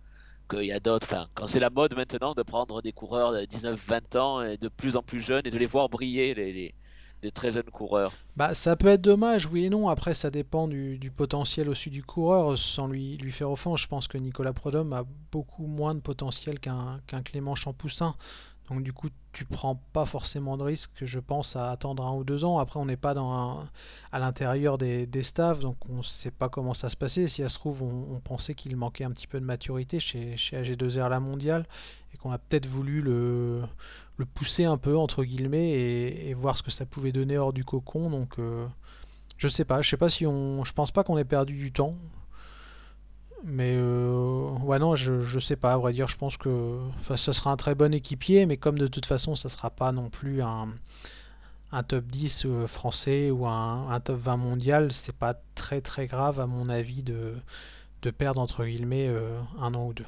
qu'il 0.50 0.66
y 0.66 0.72
a 0.72 0.80
d'autres, 0.80 1.08
enfin 1.10 1.30
quand 1.36 1.48
c'est 1.48 1.60
la 1.60 1.70
mode 1.70 1.96
maintenant 1.96 2.34
de 2.34 2.44
prendre 2.44 2.82
des 2.82 2.94
coureurs 2.94 3.34
de 3.34 3.46
19-20 3.46 4.18
ans 4.18 4.42
et 4.42 4.58
de 4.58 4.70
plus 4.70 4.96
en 4.98 5.04
plus 5.04 5.22
jeunes 5.22 5.44
et 5.46 5.52
de 5.52 5.58
les 5.58 5.66
voir 5.66 5.90
briller 5.90 6.34
les, 6.34 6.76
les 7.24 7.32
très 7.32 7.52
jeunes 7.52 7.72
coureurs. 7.72 8.18
Bah, 8.36 8.56
ça 8.56 8.76
peut 8.76 8.88
être 8.88 9.02
dommage, 9.02 9.46
oui 9.46 9.66
et 9.66 9.70
non. 9.70 9.88
Après, 9.90 10.14
ça 10.16 10.32
dépend 10.32 10.68
du, 10.68 10.98
du 10.98 11.12
potentiel 11.12 11.70
aussi 11.70 11.90
du 11.92 12.04
coureur. 12.04 12.58
Sans 12.58 12.88
lui, 12.88 13.18
lui 13.18 13.32
faire 13.32 13.52
offense, 13.52 13.82
je 13.82 13.88
pense 13.88 14.08
que 14.08 14.18
Nicolas 14.18 14.54
Prodhomme 14.54 14.92
a 14.94 15.04
beaucoup 15.32 15.68
moins 15.68 15.94
de 15.96 16.00
potentiel 16.00 16.60
qu'un 16.60 17.00
qu'un 17.08 17.22
Clément 17.22 17.56
Champoussin. 17.56 18.16
Donc, 18.70 18.84
du 18.84 18.94
coup, 18.94 19.10
tu 19.34 19.46
prends 19.46 19.76
pas 19.92 20.06
forcément 20.06 20.58
de 20.58 20.64
risque, 20.64 20.92
je 21.06 21.20
pense, 21.20 21.56
à 21.56 21.70
attendre 21.72 22.06
un 22.06 22.14
ou 22.14 22.24
deux 22.24 22.46
ans. 22.46 22.60
Après, 22.60 22.80
on 22.80 22.86
n'est 22.86 22.98
pas 22.98 23.14
dans 23.14 23.66
à 24.12 24.20
l'intérieur 24.20 24.78
des, 24.78 25.06
des 25.06 25.24
staffs, 25.24 25.60
donc 25.60 25.76
on 25.90 25.98
ne 25.98 26.04
sait 26.04 26.32
pas 26.32 26.50
comment 26.50 26.74
ça 26.74 26.90
se 26.90 26.96
passait. 26.96 27.28
Si 27.28 27.42
ça 27.42 27.50
se 27.50 27.56
trouve, 27.56 27.82
on, 27.84 28.20
pensait 28.20 28.54
qu'il 28.56 28.76
manquait 28.78 29.04
un 29.04 29.12
petit 29.12 29.28
peu 29.28 29.40
de 29.40 29.46
maturité 29.46 30.00
chez, 30.00 30.38
chez 30.38 30.62
AG2R 30.62 31.10
La 31.10 31.20
Mondiale 31.20 31.66
et 32.14 32.18
qu'on 32.18 32.32
a 32.32 32.38
peut-être 32.38 32.68
voulu 32.68 33.02
le, 33.02 33.64
pousser 34.36 34.64
un 34.66 34.78
peu 34.78 34.98
entre 34.98 35.24
guillemets 35.24 35.72
et, 35.72 36.30
et 36.30 36.34
voir 36.34 36.58
ce 36.58 36.64
que 36.64 36.72
ça 36.72 36.86
pouvait 36.86 37.12
donner 37.12 37.38
hors 37.38 37.54
du 37.54 37.66
cocon. 37.66 38.10
Donc 38.10 38.40
euh, 38.40 38.66
je 39.38 39.48
sais 39.48 39.66
pas, 39.66 39.82
je 39.82 39.90
sais 39.90 39.98
pas 39.98 40.10
si 40.10 40.26
on, 40.26 40.64
je 40.64 40.74
pense 40.74 40.92
pas 40.92 41.04
qu'on 41.04 41.18
ait 41.18 41.26
perdu 41.26 41.54
du 41.56 41.72
temps, 41.72 41.98
mais 43.44 43.74
euh, 43.76 44.50
ouais 44.64 44.80
non, 44.80 44.96
je, 44.96 45.22
je 45.22 45.40
sais 45.40 45.56
pas. 45.56 45.74
À 45.74 45.78
vrai 45.78 45.94
dire, 45.94 46.08
je 46.08 46.18
pense 46.18 46.38
que, 46.38 46.80
enfin, 47.00 47.18
ça 47.18 47.34
sera 47.34 47.52
un 47.52 47.58
très 47.58 47.76
bon 47.76 47.94
équipier, 47.94 48.46
mais 48.46 48.58
comme 48.58 48.78
de 48.80 48.88
toute 48.88 49.06
façon, 49.06 49.36
ça 49.36 49.50
sera 49.50 49.70
pas 49.70 49.92
non 49.92 50.10
plus 50.10 50.42
un, 50.42 50.70
un 51.72 51.84
top 51.84 52.06
10 52.06 52.46
euh, 52.46 52.68
français 52.68 53.32
ou 53.32 53.46
un, 53.48 53.90
un 53.90 54.00
top 54.00 54.20
20 54.22 54.38
mondial, 54.38 54.92
c'est 54.94 55.16
pas 55.16 55.36
très 55.56 55.82
très 55.82 56.08
grave 56.08 56.40
à 56.40 56.48
mon 56.48 56.70
avis 56.70 57.04
de, 57.04 57.36
de 58.04 58.12
perdre 58.12 58.42
entre 58.42 58.66
guillemets 58.66 59.08
euh, 59.10 59.40
un 59.60 59.74
an 59.74 59.88
ou 59.88 59.94
deux. 59.94 60.06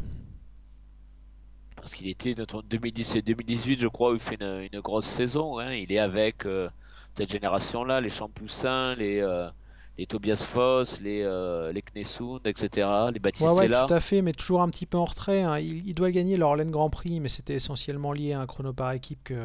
Parce 1.75 1.93
qu'il 1.93 2.07
était 2.07 2.39
entre 2.41 2.63
2010 2.63 3.15
et 3.17 3.21
2018, 3.21 3.79
je 3.79 3.87
crois, 3.87 4.11
où 4.11 4.15
il 4.15 4.19
fait 4.19 4.37
une, 4.41 4.79
grosse 4.81 5.05
saison. 5.05 5.59
hein. 5.59 5.73
Il 5.73 5.91
est 5.91 5.99
avec 5.99 6.45
euh, 6.45 6.69
cette 7.15 7.31
génération-là, 7.31 8.01
les 8.01 8.09
Champoussins, 8.09 8.95
les, 8.95 9.21
les 9.97 10.05
Tobias 10.05 10.45
Foss, 10.47 10.99
les, 11.01 11.21
euh, 11.23 11.71
les 11.71 11.81
Knessoun, 11.81 12.39
etc., 12.45 12.87
les 13.13 13.19
Ouais, 13.41 13.51
ouais, 13.51 13.67
tout 13.87 13.93
à 13.93 13.99
fait, 13.99 14.21
mais 14.21 14.33
toujours 14.33 14.61
un 14.61 14.69
petit 14.69 14.85
peu 14.85 14.97
en 14.97 15.05
retrait. 15.05 15.43
hein. 15.43 15.57
Il, 15.59 15.87
il 15.87 15.93
doit 15.93 16.11
gagner 16.11 16.37
l'Orlen 16.37 16.69
Grand 16.69 16.89
Prix, 16.89 17.19
mais 17.19 17.29
c'était 17.29 17.55
essentiellement 17.55 18.11
lié 18.11 18.33
à 18.33 18.41
un 18.41 18.45
chrono 18.45 18.73
par 18.73 18.91
équipe 18.91 19.23
que, 19.23 19.35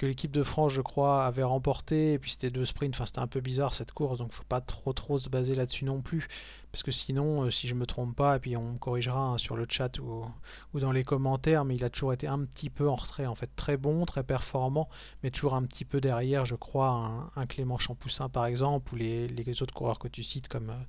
que 0.00 0.06
l'équipe 0.06 0.30
de 0.30 0.42
France, 0.42 0.72
je 0.72 0.80
crois, 0.80 1.26
avait 1.26 1.42
remporté. 1.42 2.14
Et 2.14 2.18
puis 2.18 2.30
c'était 2.30 2.50
deux 2.50 2.64
sprints. 2.64 2.94
Enfin, 2.94 3.04
c'était 3.04 3.18
un 3.18 3.26
peu 3.26 3.40
bizarre 3.40 3.74
cette 3.74 3.92
course, 3.92 4.18
donc 4.18 4.32
faut 4.32 4.44
pas 4.44 4.62
trop 4.62 4.94
trop 4.94 5.18
se 5.18 5.28
baser 5.28 5.54
là-dessus 5.54 5.84
non 5.84 6.00
plus. 6.00 6.26
Parce 6.72 6.82
que 6.82 6.90
sinon, 6.90 7.42
euh, 7.42 7.50
si 7.50 7.68
je 7.68 7.74
me 7.74 7.84
trompe 7.84 8.16
pas, 8.16 8.36
et 8.36 8.38
puis 8.38 8.56
on 8.56 8.72
me 8.72 8.78
corrigera 8.78 9.20
hein, 9.20 9.36
sur 9.36 9.56
le 9.56 9.66
chat 9.68 9.98
ou, 9.98 10.24
dans 10.72 10.92
les 10.92 11.04
commentaires, 11.04 11.66
mais 11.66 11.74
il 11.74 11.84
a 11.84 11.90
toujours 11.90 12.14
été 12.14 12.26
un 12.26 12.46
petit 12.46 12.70
peu 12.70 12.88
en 12.88 12.96
retrait. 12.96 13.26
En 13.26 13.34
fait, 13.34 13.50
très 13.56 13.76
bon, 13.76 14.06
très 14.06 14.24
performant, 14.24 14.88
mais 15.22 15.30
toujours 15.30 15.54
un 15.54 15.64
petit 15.64 15.84
peu 15.84 16.00
derrière, 16.00 16.46
je 16.46 16.54
crois, 16.54 17.30
un, 17.36 17.46
Clément 17.46 17.76
Champoussin 17.76 18.30
par 18.30 18.46
exemple, 18.46 18.94
ou 18.94 18.96
les, 18.96 19.28
les 19.28 19.62
autres 19.62 19.74
coureurs 19.74 19.98
que 19.98 20.08
tu 20.08 20.22
cites 20.22 20.48
comme 20.48 20.70
euh, 20.70 20.82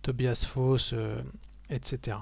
Tobias 0.00 0.46
Foss, 0.48 0.94
euh, 0.94 1.22
etc. 1.68 2.16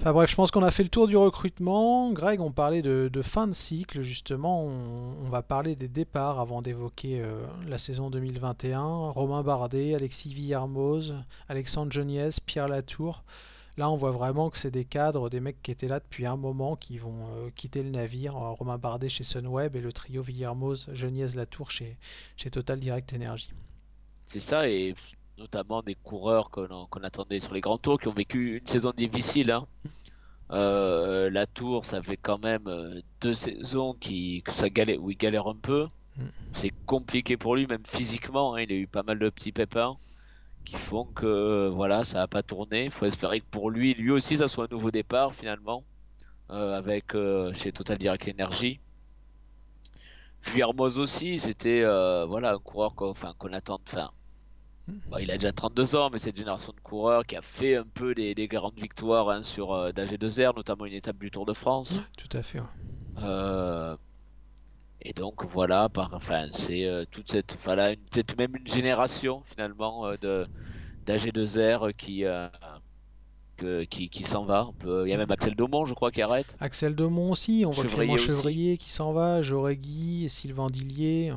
Enfin 0.00 0.14
bref, 0.14 0.30
je 0.30 0.34
pense 0.34 0.50
qu'on 0.50 0.62
a 0.62 0.70
fait 0.70 0.82
le 0.82 0.88
tour 0.88 1.08
du 1.08 1.16
recrutement. 1.18 2.10
Greg, 2.10 2.40
on 2.40 2.52
parlait 2.52 2.80
de, 2.80 3.10
fin 3.22 3.46
de 3.46 3.52
cycle, 3.52 4.00
justement. 4.00 4.64
On, 4.64 5.28
va 5.28 5.42
parler 5.42 5.76
des 5.76 5.88
départs 5.88 6.40
avant 6.40 6.62
d'évoquer 6.62 7.20
euh, 7.20 7.46
la 7.68 7.76
saison 7.76 8.08
2021. 8.08 9.10
Romain 9.10 9.42
Bardet, 9.42 9.94
Alexis 9.94 10.32
Villarmoz, 10.32 11.14
Alexandre 11.50 11.92
Geniez, 11.92 12.30
Pierre 12.46 12.66
Latour. 12.66 13.24
Là, 13.76 13.90
on 13.90 13.98
voit 13.98 14.10
vraiment 14.10 14.48
que 14.48 14.56
c'est 14.56 14.70
des 14.70 14.86
cadres, 14.86 15.28
des 15.28 15.38
mecs 15.38 15.62
qui 15.62 15.70
étaient 15.70 15.86
là 15.86 16.00
depuis 16.00 16.24
un 16.24 16.38
moment, 16.38 16.76
qui 16.76 16.96
vont 16.96 17.26
euh, 17.36 17.50
quitter 17.54 17.82
le 17.82 17.90
navire. 17.90 18.38
Euh, 18.38 18.52
Romain 18.52 18.78
Bardet 18.78 19.10
chez 19.10 19.22
Sunweb 19.22 19.76
et 19.76 19.82
le 19.82 19.92
trio 19.92 20.22
Villarmoz, 20.22 20.88
Geniez, 20.94 21.28
Latour 21.34 21.70
chez, 21.70 21.98
Total 22.50 22.80
Direct 22.80 23.12
Energy. 23.12 23.50
C'est 24.24 24.40
ça, 24.40 24.62
notamment 25.40 25.82
des 25.82 25.94
coureurs 25.96 26.50
qu'on 26.50 27.02
attendait 27.02 27.40
sur 27.40 27.54
les 27.54 27.62
grands 27.62 27.78
tours, 27.78 27.98
qui 27.98 28.08
ont 28.08 28.12
vécu 28.12 28.58
une 28.58 28.66
saison 28.66 28.92
difficile. 28.94 29.50
hein. 29.50 29.66
Euh, 30.52 31.30
la 31.30 31.46
Tour, 31.46 31.84
ça 31.84 32.02
fait 32.02 32.16
quand 32.16 32.38
même 32.38 32.66
euh, 32.66 33.00
deux 33.20 33.34
saisons 33.34 33.94
qui, 33.94 34.42
que 34.42 34.52
ça 34.52 34.68
galère, 34.68 35.02
où 35.02 35.10
il 35.10 35.16
galère 35.16 35.46
un 35.46 35.56
peu. 35.56 35.88
Mm. 36.16 36.22
C'est 36.52 36.72
compliqué 36.86 37.36
pour 37.36 37.56
lui, 37.56 37.66
même 37.66 37.84
physiquement. 37.86 38.54
hein, 38.54 38.62
il 38.62 38.72
a 38.72 38.76
eu 38.76 38.86
pas 38.86 39.02
mal 39.02 39.18
de 39.18 39.30
petits 39.30 39.52
pépins 39.52 39.96
qui 40.64 40.76
font 40.76 41.04
que 41.06 41.26
euh, 41.26 41.70
voilà, 41.70 42.04
ça 42.04 42.18
n'a 42.18 42.28
pas 42.28 42.42
tourné. 42.42 42.84
Il 42.84 42.90
faut 42.90 43.06
espérer 43.06 43.40
que 43.40 43.46
pour 43.50 43.70
lui, 43.70 43.94
lui 43.94 44.10
aussi, 44.10 44.36
ça 44.36 44.48
soit 44.48 44.64
un 44.64 44.74
nouveau 44.76 44.90
départ 44.90 45.34
finalement, 45.34 45.84
euh, 46.50 46.76
avec 46.76 47.14
euh, 47.14 47.54
chez 47.54 47.72
Total 47.72 47.96
Direct 47.96 48.28
Energy. 48.28 48.80
Vuillermoz 50.42 50.98
aussi, 50.98 51.38
c'était 51.38 51.82
voilà 52.26 52.54
un 52.54 52.58
coureur 52.58 52.94
qu'on 52.94 53.10
enfin, 53.10 53.34
attend. 53.52 53.78
Enfin, 53.86 54.10
bon, 55.10 55.18
il 55.18 55.30
a 55.30 55.38
déjà 55.38 55.52
32 55.52 55.96
ans, 55.96 56.10
mais 56.10 56.18
cette 56.18 56.36
génération 56.36 56.72
de 56.72 56.80
coureurs 56.80 57.24
qui 57.26 57.36
a 57.36 57.42
fait 57.42 57.76
un 57.76 57.84
peu 57.86 58.14
des, 58.14 58.34
des 58.34 58.48
grandes 58.48 58.78
victoires 58.78 59.28
hein, 59.30 59.42
sur 59.42 59.72
euh, 59.72 59.90
d'AG2R, 59.92 60.54
notamment 60.56 60.86
une 60.86 60.94
étape 60.94 61.18
du 61.18 61.30
Tour 61.30 61.46
de 61.46 61.52
France. 61.52 62.00
tout 62.16 62.36
à 62.36 62.42
fait. 62.42 62.60
ouais. 62.60 62.66
Euh, 63.18 63.96
et 65.02 65.12
donc 65.12 65.44
voilà, 65.44 65.88
par, 65.88 66.12
enfin, 66.14 66.46
c'est 66.52 66.84
euh, 66.84 67.04
toute 67.10 67.30
cette, 67.30 67.56
une- 67.66 67.96
peut-être 68.10 68.36
même 68.36 68.54
une 68.56 68.66
génération 68.68 69.42
finalement 69.46 70.06
euh, 70.06 70.16
de 70.18 70.46
d'AG2R 71.06 71.92
qui, 71.94 72.24
euh, 72.24 72.48
que- 73.56 73.84
qui, 73.84 74.08
qui 74.10 74.24
s'en 74.24 74.44
va. 74.44 74.70
Il 74.84 75.08
y 75.08 75.12
a 75.12 75.16
même 75.16 75.30
Axel 75.30 75.54
Daumont, 75.54 75.86
je 75.86 75.94
crois, 75.94 76.10
qui 76.10 76.22
arrête. 76.22 76.56
Axel 76.60 76.94
Daumont 76.94 77.30
aussi, 77.30 77.64
on 77.66 77.70
voit 77.70 77.84
Clément 77.84 77.98
Chevrier 77.98 78.14
aussi. 78.14 78.26
Chevrier 78.26 78.78
qui 78.78 78.90
s'en 78.90 79.12
va, 79.12 79.42
Joregui, 79.42 80.28
Sylvain 80.28 80.68
Dillier. 80.68 81.32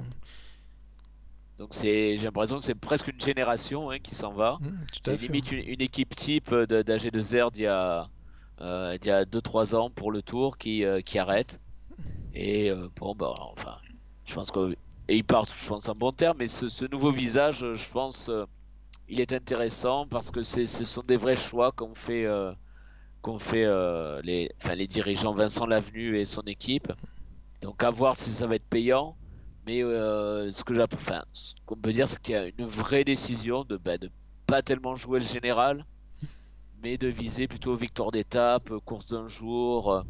Donc 1.58 1.74
c'est, 1.74 2.18
j'ai 2.18 2.24
l'impression 2.26 2.58
que 2.60 2.64
c'est 2.66 2.76
presque 2.76 3.08
une 3.08 3.20
génération 3.22 3.90
hein, 3.92 4.00
qui 4.00 4.16
s'en 4.16 4.34
va. 4.34 4.60
Mm, 4.60 4.86
tout 4.92 5.00
C'est 5.02 5.18
limite 5.18 5.52
une, 5.52 5.60
une 5.60 5.82
équipe 5.82 6.16
type 6.16 6.54
de- 6.54 6.82
d'AG2R 6.82 7.52
d'il 7.52 7.64
y 7.64 7.68
a, 7.68 8.10
euh, 8.62 8.98
d'il 8.98 9.10
y 9.10 9.12
a 9.12 9.26
2-3 9.26 9.76
ans 9.76 9.92
pour 9.92 10.12
le 10.12 10.22
tour 10.24 10.58
qui, 10.58 10.84
euh, 10.86 11.02
qui 11.02 11.20
arrête. 11.20 11.60
Et 12.34 12.70
euh, 12.72 12.90
bon, 12.98 13.16
bah, 13.16 13.34
enfin, 13.40 13.78
je 14.26 14.34
pense 14.36 14.52
que. 14.52 14.76
Et 15.10 15.18
ils 15.18 15.26
partent, 15.26 15.54
je 15.54 15.68
pense, 15.68 15.90
en 15.90 15.96
bon 15.96 16.12
terme. 16.14 16.38
Mais 16.40 16.48
ce, 16.48 16.70
ce 16.70 16.86
nouveau 16.86 17.12
visage, 17.12 17.60
je 17.76 17.90
pense, 17.90 18.30
euh, 18.30 18.46
il 19.08 19.22
est 19.22 19.34
intéressant 19.34 20.08
parce 20.08 20.32
que 20.32 20.44
c'est, 20.44 20.68
ce 20.68 20.86
sont 20.86 21.04
des 21.04 21.18
vrais 21.18 21.36
choix 21.38 21.72
qu'ont 21.74 21.96
fait, 21.96 22.26
euh, 22.26 22.54
fait 23.40 23.66
euh, 23.66 24.22
les, 24.24 24.50
enfin, 24.62 24.76
les 24.76 24.88
dirigeants 24.88 25.34
Vincent 25.34 25.66
Lavenu 25.66 26.18
et 26.20 26.26
son 26.26 26.42
équipe. 26.44 26.92
Donc 27.62 27.84
à 27.84 27.92
voir 27.92 28.16
si 28.18 28.32
ça 28.32 28.48
va 28.48 28.56
être 28.56 28.68
payant. 28.70 29.18
Mais 29.66 29.84
euh, 29.84 30.52
ce 30.52 30.64
que 30.64 30.74
enfin, 30.82 31.24
ce 31.34 31.54
qu'on 31.66 31.78
peut 31.78 31.92
dire, 31.92 32.08
c'est 32.08 32.22
qu'il 32.22 32.36
y 32.36 32.38
a 32.38 32.48
une 32.58 32.68
vraie 32.68 33.04
décision 33.04 33.64
de 33.64 33.78
bah, 33.78 33.98
de 33.98 34.10
pas 34.46 34.62
tellement 34.62 34.96
jouer 34.96 35.20
le 35.20 35.26
général, 35.26 35.86
mais 36.82 36.98
de 36.98 37.08
viser 37.08 37.48
plutôt 37.48 37.76
victoire 37.76 38.12
d'étape, 38.12 38.72
euh, 38.72 38.80
course 38.80 39.08
d'un 39.08 39.28
jour, 39.28 39.92
euh, 39.92 40.04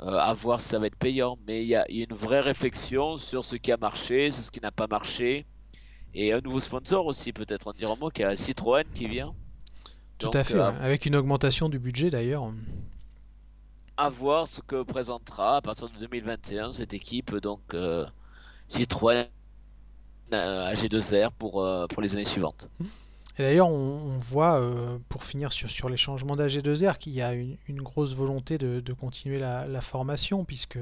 à 0.00 0.32
voir 0.34 0.60
si 0.60 0.68
ça 0.68 0.78
va 0.78 0.86
être 0.86 0.96
payant. 0.96 1.38
Mais 1.46 1.62
il 1.62 1.68
y 1.68 1.74
a, 1.74 1.90
y 1.90 2.02
a 2.02 2.06
une 2.08 2.16
vraie 2.16 2.40
réflexion 2.40 3.18
sur 3.18 3.44
ce 3.44 3.56
qui 3.56 3.72
a 3.72 3.76
marché, 3.76 4.30
sur 4.30 4.44
ce 4.44 4.50
qui 4.50 4.60
n'a 4.60 4.72
pas 4.72 4.86
marché. 4.86 5.46
Et 6.14 6.32
un 6.32 6.40
nouveau 6.40 6.60
sponsor 6.60 7.06
aussi, 7.06 7.32
peut-être 7.32 7.68
en 7.68 7.72
dire 7.72 7.90
un 7.90 7.96
mot, 7.96 8.10
qui 8.10 8.22
a 8.22 8.36
Citroën 8.36 8.84
qui 8.94 9.08
vient. 9.08 9.34
Tout 10.18 10.30
à 10.34 10.44
fait, 10.44 10.54
euh, 10.54 10.70
ouais. 10.70 10.76
Avec 10.80 11.06
une 11.06 11.16
augmentation 11.16 11.68
du 11.68 11.78
budget 11.78 12.10
d'ailleurs. 12.10 12.52
à 13.96 14.08
voir 14.08 14.46
ce 14.46 14.60
que 14.60 14.82
présentera 14.82 15.56
à 15.56 15.60
partir 15.62 15.88
de 15.88 15.98
2021 15.98 16.72
cette 16.72 16.94
équipe. 16.94 17.34
Donc, 17.36 17.60
euh, 17.74 18.06
Citroën 18.72 19.26
euh, 20.32 20.72
AG2R 20.72 21.30
pour, 21.38 21.62
euh, 21.62 21.86
pour 21.86 22.00
les 22.00 22.14
années 22.14 22.24
suivantes. 22.24 22.70
Et 23.38 23.42
d'ailleurs, 23.42 23.68
on, 23.68 24.16
voit, 24.18 24.60
euh, 24.60 24.96
pour 25.10 25.24
finir 25.24 25.52
sur, 25.52 25.70
sur 25.70 25.90
les 25.90 25.98
changements 25.98 26.36
d'AG2R, 26.36 26.96
qu'il 26.96 27.12
y 27.12 27.20
a 27.20 27.34
une, 27.34 27.82
grosse 27.82 28.14
volonté 28.14 28.56
de, 28.56 28.80
de 28.80 28.92
continuer 28.94 29.38
la, 29.38 29.66
la 29.66 29.80
formation, 29.82 30.44
puisque 30.44 30.78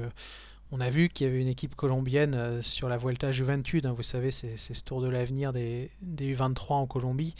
on 0.71 0.79
a 0.79 0.89
vu 0.89 1.09
qu'il 1.09 1.27
y 1.27 1.29
avait 1.29 1.41
une 1.41 1.49
équipe 1.49 1.75
colombienne 1.75 2.33
euh, 2.33 2.61
sur 2.61 2.87
la 2.87 2.97
Vuelta 2.97 3.33
Juventud, 3.33 3.85
hein, 3.85 3.91
vous 3.91 4.03
savez, 4.03 4.31
c'est 4.31 4.57
ce 4.57 4.83
tour 4.83 5.01
de 5.01 5.09
l'avenir 5.09 5.51
des, 5.51 5.91
des 6.01 6.33
U23 6.33 6.73
en 6.73 6.87
Colombie, 6.87 7.35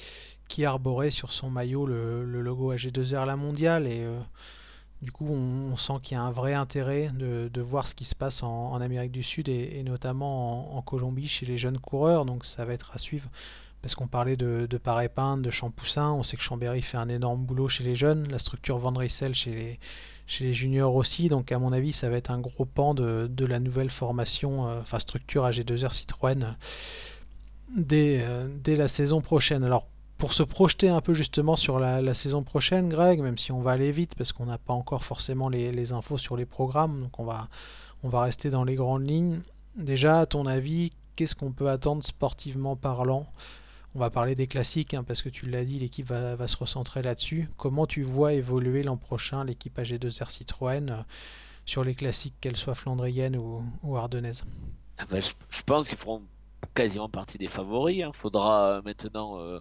qui 0.50 0.66
arborait 0.66 1.12
sur 1.12 1.32
son 1.32 1.50
maillot 1.50 1.86
le, 1.86 2.26
le 2.26 2.42
logo 2.42 2.74
AG2R 2.74 3.26
La 3.26 3.38
Mondiale. 3.38 3.88
Et 3.88 4.04
euh, 4.04 4.20
du 5.02 5.12
coup, 5.12 5.28
on, 5.28 5.76
sent 5.78 5.94
qu'il 6.04 6.16
y 6.16 6.20
a 6.20 6.24
un 6.24 6.32
vrai 6.32 6.54
intérêt 6.54 7.10
de, 7.14 7.62
voir 7.62 7.88
ce 7.88 7.96
qui 7.96 8.06
se 8.06 8.14
passe 8.14 8.44
en, 8.44 8.80
Amérique 8.82 9.12
du 9.12 9.24
Sud 9.24 9.50
et, 9.50 9.82
notamment 9.84 10.78
en, 10.78 10.82
Colombie 10.82 11.28
chez 11.28 11.46
les 11.46 11.58
jeunes 11.58 11.80
coureurs. 11.80 12.26
Donc 12.26 12.46
ça 12.46 12.66
va 12.66 12.74
être 12.74 12.92
à 12.94 13.00
suivre. 13.00 13.30
Parce 13.82 13.96
qu'on 13.96 14.08
parlait 14.08 14.36
de, 14.36 14.68
de 14.70 14.78
Paré-Pinte, 14.78 15.42
de 15.42 15.50
Champoussin, 15.50 16.12
on 16.12 16.22
sait 16.22 16.38
que 16.38 16.44
Chambéry 16.44 16.84
fait 16.84 16.98
un 16.98 17.10
énorme 17.10 17.46
boulot 17.46 17.68
chez 17.68 17.84
les 17.84 17.96
jeunes, 17.96 18.30
la 18.30 18.38
structure 18.38 18.78
Van 18.78 18.92
Rysel 18.92 19.34
chez 19.34 19.52
les, 19.52 19.80
chez 20.28 20.44
les 20.44 20.54
juniors 20.54 20.94
aussi, 20.94 21.30
donc 21.30 21.52
à 21.52 21.58
mon 21.58 21.74
avis 21.74 21.92
ça 21.92 22.08
va 22.08 22.18
être 22.18 22.30
un 22.30 22.40
gros 22.40 22.66
pan 22.66 22.94
de, 22.94 23.46
la 23.46 23.60
nouvelle 23.60 23.90
formation, 23.90 24.68
euh, 24.68 24.82
enfin 24.82 25.00
structure 25.00 25.50
AG2R 25.50 25.94
Citroën 25.94 26.56
dès, 27.76 28.20
euh, 28.22 28.48
dès 28.64 28.76
la 28.76 28.88
saison 28.88 29.20
prochaine. 29.20 29.64
Alors 29.64 29.88
pour 30.22 30.36
se 30.36 30.44
projeter 30.44 30.88
un 30.88 31.02
peu 31.02 31.16
justement 31.16 31.56
sur 31.56 31.80
la, 31.80 32.14
saison 32.14 32.44
prochaine, 32.44 32.90
Greg, 32.90 33.22
même 33.22 33.40
si 33.40 33.52
on 33.52 33.60
va 33.60 33.72
aller 33.72 33.92
vite 33.92 34.14
parce 34.14 34.34
qu'on 34.34 34.46
n'a 34.46 34.60
pas 34.60 34.72
encore 34.72 35.04
forcément 35.04 35.50
les, 35.50 35.94
infos 35.94 36.20
sur 36.20 36.38
les 36.38 36.46
programmes, 36.46 37.02
donc 37.02 37.20
on 37.20 37.24
va, 37.24 37.48
on 38.04 38.10
va 38.10 38.22
rester 38.22 38.52
dans 38.52 38.64
les 38.64 38.76
grandes 38.76 39.10
lignes. 39.10 39.42
Déjà, 39.76 40.20
à 40.20 40.26
ton 40.28 40.46
avis, 40.46 40.92
qu'est-ce 41.16 41.34
qu'on 41.34 41.52
peut 41.52 41.72
attendre 41.72 42.04
sportivement 42.04 42.76
parlant? 42.76 43.26
On 43.96 44.00
va 44.00 44.12
parler 44.12 44.36
des 44.36 44.46
classiques, 44.46 44.94
hein, 44.94 45.04
parce 45.04 45.24
que 45.24 45.30
tu 45.30 45.48
l'as 45.48 45.66
dit, 45.66 45.80
l'équipe 45.80 46.06
va, 46.06 46.36
va, 46.36 46.48
se 46.48 46.56
recentrer 46.56 47.02
là-dessus. 47.02 47.50
Comment 47.58 47.88
tu 47.88 48.04
vois 48.04 48.34
évoluer 48.34 48.84
l'an 48.84 48.98
prochain 48.98 49.44
l'équipe 49.44 49.76
AG2R 49.80 50.30
Citroën 50.30 50.92
euh, 50.92 51.02
sur 51.66 51.84
les 51.84 51.96
classiques, 51.96 52.36
qu'elles 52.42 52.58
soient 52.58 52.76
flandriennes 52.76 53.38
ou, 53.38 53.98
ardennaises? 53.98 54.44
Ah 55.00 55.06
ben, 55.10 55.20
je, 55.20 55.32
je 55.50 55.64
pense 55.64 55.88
qu'ils 55.88 55.98
feront 55.98 56.22
quasiment 56.76 57.10
partie 57.10 57.40
des 57.40 57.48
favoris. 57.48 57.98
Il 57.98 58.04
hein. 58.04 58.12
faudra 58.14 58.66
euh, 58.66 58.82
maintenant 58.86 59.40
euh, 59.40 59.60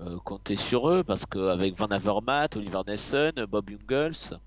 euh, 0.00 0.18
compter 0.24 0.56
sur 0.56 0.90
eux 0.90 1.02
parce 1.02 1.26
qu'avec 1.26 1.76
Van 1.76 1.86
Avermaet, 1.86 2.56
Oliver 2.56 2.82
Nessen, 2.86 3.32
Bob 3.48 3.70
Jungels, 3.70 4.38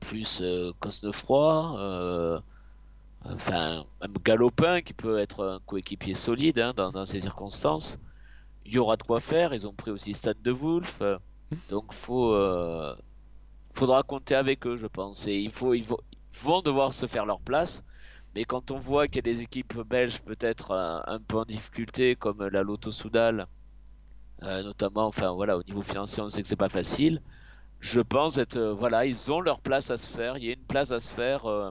plus 0.00 0.40
euh, 0.42 0.72
Cosnefroy, 0.80 1.76
euh, 1.78 2.40
enfin 3.24 3.84
même 4.00 4.14
Galopin 4.24 4.80
qui 4.80 4.94
peut 4.94 5.18
être 5.18 5.44
un 5.44 5.60
coéquipier 5.66 6.14
solide 6.14 6.58
hein, 6.58 6.72
dans, 6.74 7.04
ces 7.04 7.20
circonstances. 7.20 7.98
Il 8.64 8.72
y 8.72 8.78
aura 8.78 8.96
de 8.96 9.02
quoi 9.02 9.20
faire. 9.20 9.54
Ils 9.54 9.66
ont 9.66 9.72
pris 9.72 9.90
aussi 9.90 10.14
Stan 10.14 10.32
de 10.42 10.50
Wolf, 10.50 11.00
donc 11.70 11.92
faut 11.92 12.34
euh, 12.34 12.94
faudra 13.72 14.02
compter 14.02 14.34
avec 14.34 14.66
eux, 14.66 14.76
je 14.76 14.86
pense. 14.86 15.26
Et 15.26 15.38
il 15.38 15.52
ils, 15.74 15.86
vont, 16.42 16.62
devoir 16.62 16.92
se 16.92 17.06
faire 17.06 17.26
leur 17.26 17.40
place. 17.40 17.84
Mais 18.34 18.44
quand 18.44 18.70
on 18.70 18.78
voit 18.78 19.08
qu'il 19.08 19.16
y 19.16 19.18
a 19.20 19.22
des 19.22 19.40
équipes 19.40 19.80
belges 19.80 20.20
peut-être 20.20 20.72
un, 20.72 21.18
peu 21.26 21.38
en 21.38 21.44
difficulté, 21.44 22.14
comme 22.14 22.46
la 22.46 22.62
Lotto 22.62 22.90
Soudal, 22.90 23.46
euh, 24.42 24.62
notamment, 24.62 25.06
enfin 25.06 25.32
voilà, 25.32 25.56
au 25.58 25.62
niveau 25.62 25.82
financier, 25.82 26.22
on 26.22 26.30
sait 26.30 26.42
que 26.42 26.48
c'est 26.48 26.56
pas 26.56 26.68
facile. 26.68 27.20
Je 27.80 28.00
pense 28.00 28.38
être, 28.38 28.56
euh, 28.56 28.74
voilà, 28.74 29.06
ils 29.06 29.30
ont 29.32 29.40
leur 29.40 29.60
place 29.60 29.90
à 29.90 29.98
se 29.98 30.08
faire. 30.08 30.36
Il 30.36 30.44
y 30.44 30.50
a 30.50 30.52
une 30.52 30.66
place 30.66 30.92
à 30.92 31.00
se 31.00 31.10
faire 31.10 31.46
euh, 31.46 31.70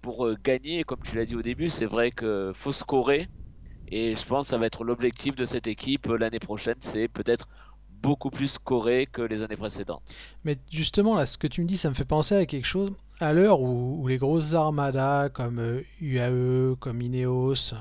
pour 0.00 0.30
gagner. 0.42 0.84
Comme 0.84 1.00
tu 1.02 1.16
l'as 1.16 1.24
dit 1.26 1.36
au 1.36 1.42
début, 1.42 1.70
c'est 1.70 1.86
vrai 1.86 2.10
qu'il 2.10 2.52
faut 2.54 2.72
scorer. 2.72 3.28
Et 3.88 4.14
je 4.14 4.26
pense 4.26 4.46
que 4.46 4.50
ça 4.50 4.58
va 4.58 4.66
être 4.66 4.84
l'objectif 4.84 5.34
de 5.34 5.46
cette 5.46 5.66
équipe 5.66 6.06
l'année 6.06 6.40
prochaine, 6.40 6.76
c'est 6.80 7.08
peut-être 7.08 7.48
beaucoup 8.02 8.30
plus 8.30 8.48
scorer 8.48 9.06
que 9.06 9.22
les 9.22 9.42
années 9.42 9.56
précédentes. 9.56 10.02
Mais 10.44 10.56
justement, 10.70 11.16
là, 11.16 11.24
ce 11.24 11.38
que 11.38 11.46
tu 11.46 11.62
me 11.62 11.66
dis, 11.66 11.78
ça 11.78 11.88
me 11.88 11.94
fait 11.94 12.04
penser 12.04 12.36
à 12.36 12.46
quelque 12.46 12.66
chose. 12.66 12.92
À 13.18 13.32
l'heure 13.32 13.60
où, 13.60 14.02
où, 14.02 14.06
les 14.06 14.18
grosses 14.18 14.52
armadas 14.52 15.30
comme 15.30 15.82
UAE, 16.00 16.76
comme 16.78 17.00
Ineos, 17.00 17.72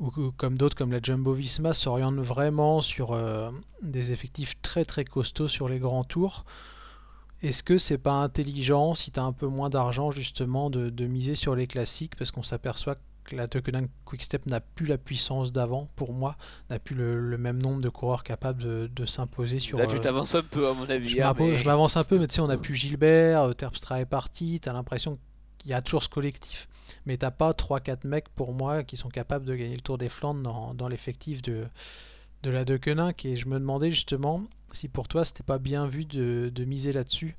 ou, 0.00 0.10
comme 0.36 0.56
d'autres 0.58 0.76
comme 0.76 0.92
la 0.92 1.00
Jumbo 1.02 1.32
Visma 1.32 1.72
s'orientent 1.74 2.16
vraiment 2.20 2.80
sur 2.80 3.12
euh, 3.12 3.50
des 3.82 4.12
effectifs 4.12 4.54
très 4.62 4.84
très 4.84 5.04
costauds 5.04 5.48
sur 5.48 5.68
les 5.68 5.78
grands 5.78 6.04
tours, 6.04 6.44
est-ce 7.42 7.62
que 7.62 7.76
c'est 7.78 7.98
pas 7.98 8.12
intelligent, 8.22 8.94
si 8.94 9.10
tu 9.10 9.20
as 9.20 9.22
un 9.22 9.32
peu 9.32 9.46
moins 9.46 9.68
d'argent, 9.68 10.10
justement, 10.10 10.70
de, 10.70 10.88
de, 10.90 11.06
miser 11.06 11.34
sur 11.34 11.54
les 11.54 11.66
classiques? 11.66 12.16
Parce 12.16 12.30
qu'on 12.30 12.42
s'aperçoit 12.42 12.96
que 13.24 13.36
la 13.36 13.48
Quick 13.48 13.74
Quickstep 14.04 14.46
n'a 14.46 14.60
plus 14.60 14.86
la 14.86 14.98
puissance 14.98 15.52
d'avant, 15.52 15.88
pour 15.96 16.12
moi, 16.12 16.36
n'a 16.70 16.78
plus 16.78 16.94
le, 16.94 17.20
le, 17.20 17.38
même 17.38 17.60
nombre 17.60 17.80
de 17.80 17.88
coureurs 17.88 18.22
capables 18.22 18.62
de, 18.62 18.90
de 18.94 19.06
s'imposer 19.06 19.60
sur. 19.60 19.78
Là, 19.78 19.86
tu 19.86 19.96
Euh... 19.96 19.98
t'avances 19.98 20.34
un 20.34 20.42
peu, 20.42 20.68
à 20.68 20.74
mon 20.74 20.86
Je 20.86 20.92
avis, 20.92 21.20
hein, 21.20 21.34
mais. 21.38 21.62
m'avance 21.64 21.96
un 21.96 22.04
peu, 22.04 22.18
mais 22.18 22.28
tu 22.28 22.34
sais, 22.36 22.40
on 22.40 22.50
a 22.50 22.56
plus 22.58 22.74
Gilbert, 22.74 23.42
euh, 23.42 23.52
Terpstra 23.52 24.00
est 24.00 24.06
parti, 24.06 24.60
tu 24.60 24.68
as 24.68 24.72
l'impression 24.72 25.18
qu'il 25.64 25.70
y 25.70 25.74
a 25.74 25.82
toujours 25.82 26.02
ce 26.02 26.08
collectif. 26.08 26.68
Mais 27.06 27.16
t'as 27.16 27.30
pas 27.30 27.52
3-4 27.52 28.06
mecs, 28.06 28.28
pour 28.28 28.52
moi, 28.52 28.84
qui 28.84 28.96
sont 28.96 29.08
capables 29.08 29.46
de 29.46 29.54
gagner 29.54 29.74
le 29.74 29.80
Tour 29.80 29.98
des 29.98 30.08
Flandres 30.08 30.74
dans, 30.74 30.88
l'effectif 30.88 31.42
de, 31.42 31.66
de 32.42 32.50
la 32.50 32.64
Deceuninck. 32.64 33.24
Et 33.24 33.36
je 33.36 33.48
me 33.48 33.58
demandais 33.58 33.90
justement 33.90 34.44
si 34.72 34.88
pour 34.88 35.08
toi, 35.08 35.24
c'était 35.24 35.42
pas 35.42 35.58
bien 35.58 35.86
vu 35.86 36.04
de, 36.04 36.52
de 36.54 36.64
miser 36.64 36.92
là-dessus 36.92 37.34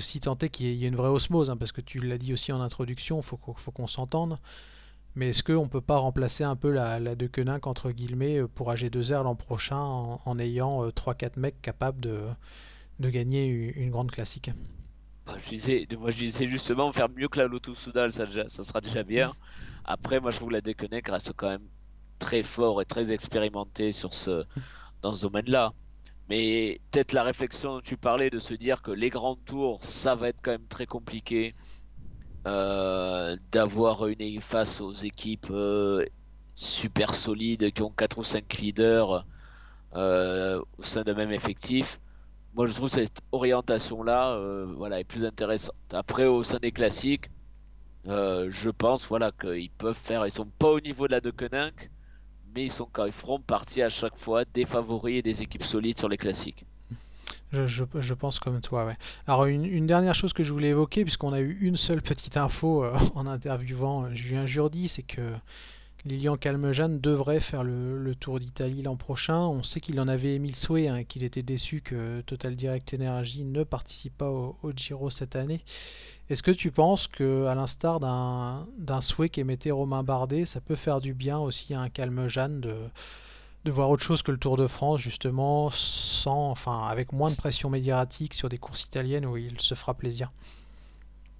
si 0.00 0.20
tant 0.20 0.36
est 0.38 0.48
qu'il 0.48 0.66
y 0.66 0.84
ait 0.84 0.88
une 0.88 0.96
vraie 0.96 1.08
osmose, 1.08 1.50
hein, 1.50 1.56
parce 1.56 1.72
que 1.72 1.80
tu 1.80 2.00
l'as 2.00 2.18
dit 2.18 2.32
aussi 2.32 2.52
en 2.52 2.60
introduction, 2.60 3.18
il 3.20 3.22
faut, 3.22 3.38
faut 3.56 3.70
qu'on 3.70 3.86
s'entende. 3.86 4.38
Mais 5.14 5.30
est-ce 5.30 5.42
qu'on 5.42 5.64
ne 5.64 5.68
peut 5.68 5.80
pas 5.80 5.98
remplacer 5.98 6.44
un 6.44 6.56
peu 6.56 6.70
la, 6.70 7.00
la 7.00 7.14
De 7.14 7.26
Koenig 7.26 7.66
entre 7.66 7.90
guillemets 7.90 8.42
pour 8.54 8.72
AG2R 8.72 9.24
l'an 9.24 9.34
prochain 9.34 9.78
en, 9.78 10.20
en 10.24 10.38
ayant 10.38 10.84
euh, 10.84 10.90
3-4 10.90 11.38
mecs 11.38 11.60
capables 11.60 12.00
de, 12.00 12.20
de 13.00 13.10
gagner 13.10 13.46
une 13.76 13.90
grande 13.90 14.10
classique? 14.10 14.50
Bah, 15.28 15.36
je 15.44 15.50
disais, 15.50 15.86
moi, 15.98 16.10
je 16.10 16.18
disais 16.18 16.48
justement 16.48 16.90
faire 16.92 17.10
mieux 17.10 17.28
que 17.28 17.38
la 17.38 17.46
Lotto 17.48 17.74
Soudal, 17.74 18.12
ça, 18.12 18.26
ça, 18.48 18.62
sera 18.64 18.80
déjà 18.80 19.02
bien. 19.02 19.34
Après, 19.84 20.20
moi, 20.20 20.30
je 20.30 20.36
trouve 20.38 20.48
que 20.48 20.54
la 20.54 20.62
Deceuninck 20.62 21.08
reste 21.08 21.34
quand 21.36 21.48
même 21.48 21.68
très 22.18 22.42
fort 22.42 22.80
et 22.80 22.86
très 22.86 23.12
expérimenté 23.12 23.92
sur 23.92 24.14
ce, 24.14 24.44
dans 25.02 25.12
ce 25.12 25.22
domaine-là. 25.22 25.74
Mais 26.30 26.80
peut-être 26.90 27.12
la 27.12 27.24
réflexion 27.24 27.74
dont 27.76 27.80
tu 27.82 27.98
parlais 27.98 28.30
de 28.30 28.38
se 28.40 28.54
dire 28.54 28.82
que 28.82 28.90
les 28.90 29.10
grands 29.10 29.36
tours, 29.36 29.84
ça 29.84 30.14
va 30.14 30.28
être 30.30 30.40
quand 30.42 30.52
même 30.52 30.66
très 30.68 30.86
compliqué 30.86 31.54
euh, 32.46 33.36
d'avoir 33.52 34.06
une 34.06 34.40
face 34.40 34.80
aux 34.80 34.94
équipes 34.94 35.48
euh, 35.50 36.06
super 36.54 37.14
solides 37.14 37.72
qui 37.72 37.82
ont 37.82 37.92
4 37.92 38.18
ou 38.18 38.24
5 38.24 38.54
leaders 38.58 39.26
euh, 39.94 40.62
au 40.78 40.84
sein 40.84 41.02
d'un 41.04 41.14
même 41.14 41.32
effectif. 41.32 42.00
Moi, 42.54 42.66
je 42.66 42.72
trouve 42.72 42.88
cette 42.88 43.20
orientation-là 43.32 44.32
euh, 44.32 44.66
voilà, 44.76 45.00
est 45.00 45.04
plus 45.04 45.24
intéressante. 45.24 45.74
Après, 45.92 46.26
au 46.26 46.42
sein 46.44 46.58
des 46.58 46.72
classiques, 46.72 47.30
euh, 48.08 48.48
je 48.50 48.70
pense 48.70 49.06
voilà, 49.06 49.32
qu'ils 49.32 49.70
peuvent 49.70 49.94
faire, 49.94 50.26
ils 50.26 50.32
sont 50.32 50.48
pas 50.58 50.68
au 50.68 50.80
niveau 50.80 51.06
de 51.06 51.12
la 51.12 51.20
de 51.20 51.30
Koenig, 51.30 51.90
mais 52.54 52.64
ils, 52.64 52.72
sont, 52.72 52.88
ils 53.04 53.12
feront 53.12 53.40
partie 53.40 53.82
à 53.82 53.88
chaque 53.88 54.16
fois 54.16 54.44
des 54.44 54.64
favoris 54.64 55.18
et 55.18 55.22
des 55.22 55.42
équipes 55.42 55.64
solides 55.64 55.98
sur 55.98 56.08
les 56.08 56.16
classiques. 56.16 56.64
Je, 57.52 57.66
je, 57.66 57.84
je, 57.94 58.14
pense 58.14 58.38
comme 58.38 58.60
toi, 58.60 58.84
ouais. 58.84 58.96
Alors, 59.26 59.46
une, 59.46 59.86
dernière 59.86 60.14
chose 60.14 60.34
que 60.34 60.44
je 60.44 60.52
voulais 60.52 60.68
évoquer, 60.68 61.02
puisqu'on 61.04 61.32
a 61.32 61.40
eu 61.40 61.58
une 61.60 61.76
seule 61.76 62.02
petite 62.02 62.36
info 62.36 62.84
euh, 62.84 62.96
en 63.14 63.26
interviewant 63.26 64.14
Julien 64.14 64.46
Jourdi, 64.46 64.88
c'est 64.88 65.02
que 65.02 65.32
Lilian 66.04 66.36
Calmejane 66.36 67.00
devrait 67.00 67.40
faire 67.40 67.64
le, 67.64 68.14
Tour 68.14 68.40
d'Italie 68.40 68.82
l'an 68.82 68.96
prochain. 68.96 69.40
On 69.40 69.62
sait 69.62 69.80
qu'il 69.80 70.00
en 70.00 70.08
avait 70.08 70.34
émis 70.34 70.50
le 70.50 70.54
souhait, 70.54 70.88
hein, 70.88 71.04
qu'il 71.04 71.22
était 71.22 71.42
déçu 71.42 71.80
que 71.80 72.20
Total 72.22 72.56
Direct 72.56 72.94
Energy 72.94 73.44
ne 73.44 73.64
participe 73.64 74.16
pas 74.16 74.30
au, 74.30 74.56
Giro 74.74 75.10
cette 75.10 75.36
année. 75.36 75.64
Est-ce 76.30 76.42
que 76.42 76.50
tu 76.50 76.70
penses 76.70 77.06
que, 77.06 77.46
à 77.46 77.54
l'instar 77.54 78.00
d'un 78.00 79.00
souhait 79.00 79.28
qu'émettait 79.28 79.70
Romain 79.70 80.02
Bardet, 80.02 80.44
ça 80.44 80.60
peut 80.60 80.76
faire 80.76 81.00
du 81.00 81.14
bien 81.14 81.38
aussi 81.38 81.74
à 81.74 81.80
un 81.80 81.88
Calmejane 81.88 82.60
de 82.60 82.90
voir 83.70 83.90
autre 83.90 84.02
chose 84.02 84.22
que 84.22 84.30
le 84.30 84.38
Tour 84.38 84.56
de 84.56 84.66
France, 84.66 85.00
justement, 85.00 85.70
sans, 85.70 86.50
enfin, 86.50 86.86
avec 86.86 87.12
moins 87.12 87.30
de 87.30 87.36
pression 87.36 87.70
médiatique 87.70 88.34
sur 88.34 88.48
des 88.48 88.58
courses 88.58 88.84
italiennes 88.84 89.26
où 89.26 89.36
il 89.36 89.60
se 89.60 89.74
fera 89.74 89.94
plaisir? 89.94 90.30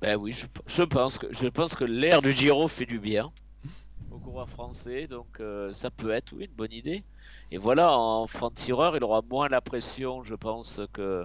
Ben 0.00 0.16
oui, 0.16 0.32
je, 0.32 0.82
pense 0.82 1.18
que 1.18 1.26
je 1.32 1.48
pense 1.48 1.74
que 1.74 1.84
l'air 1.84 2.22
du 2.22 2.32
Giro 2.32 2.68
fait 2.68 2.86
du 2.86 3.00
bien 3.00 3.32
aux 4.10 4.18
coureurs 4.20 4.48
français, 4.50 5.06
donc 5.06 5.40
euh, 5.40 5.72
ça 5.72 5.90
peut 5.90 6.10
être 6.10 6.32
oui, 6.32 6.44
une 6.46 6.54
bonne 6.54 6.72
idée. 6.72 7.04
Et 7.50 7.58
voilà, 7.58 7.96
en 7.98 8.26
franc 8.26 8.50
tireur, 8.50 8.96
il 8.96 9.04
aura 9.04 9.22
moins 9.22 9.48
la 9.48 9.60
pression, 9.60 10.22
je 10.24 10.34
pense, 10.34 10.80
que 10.92 11.24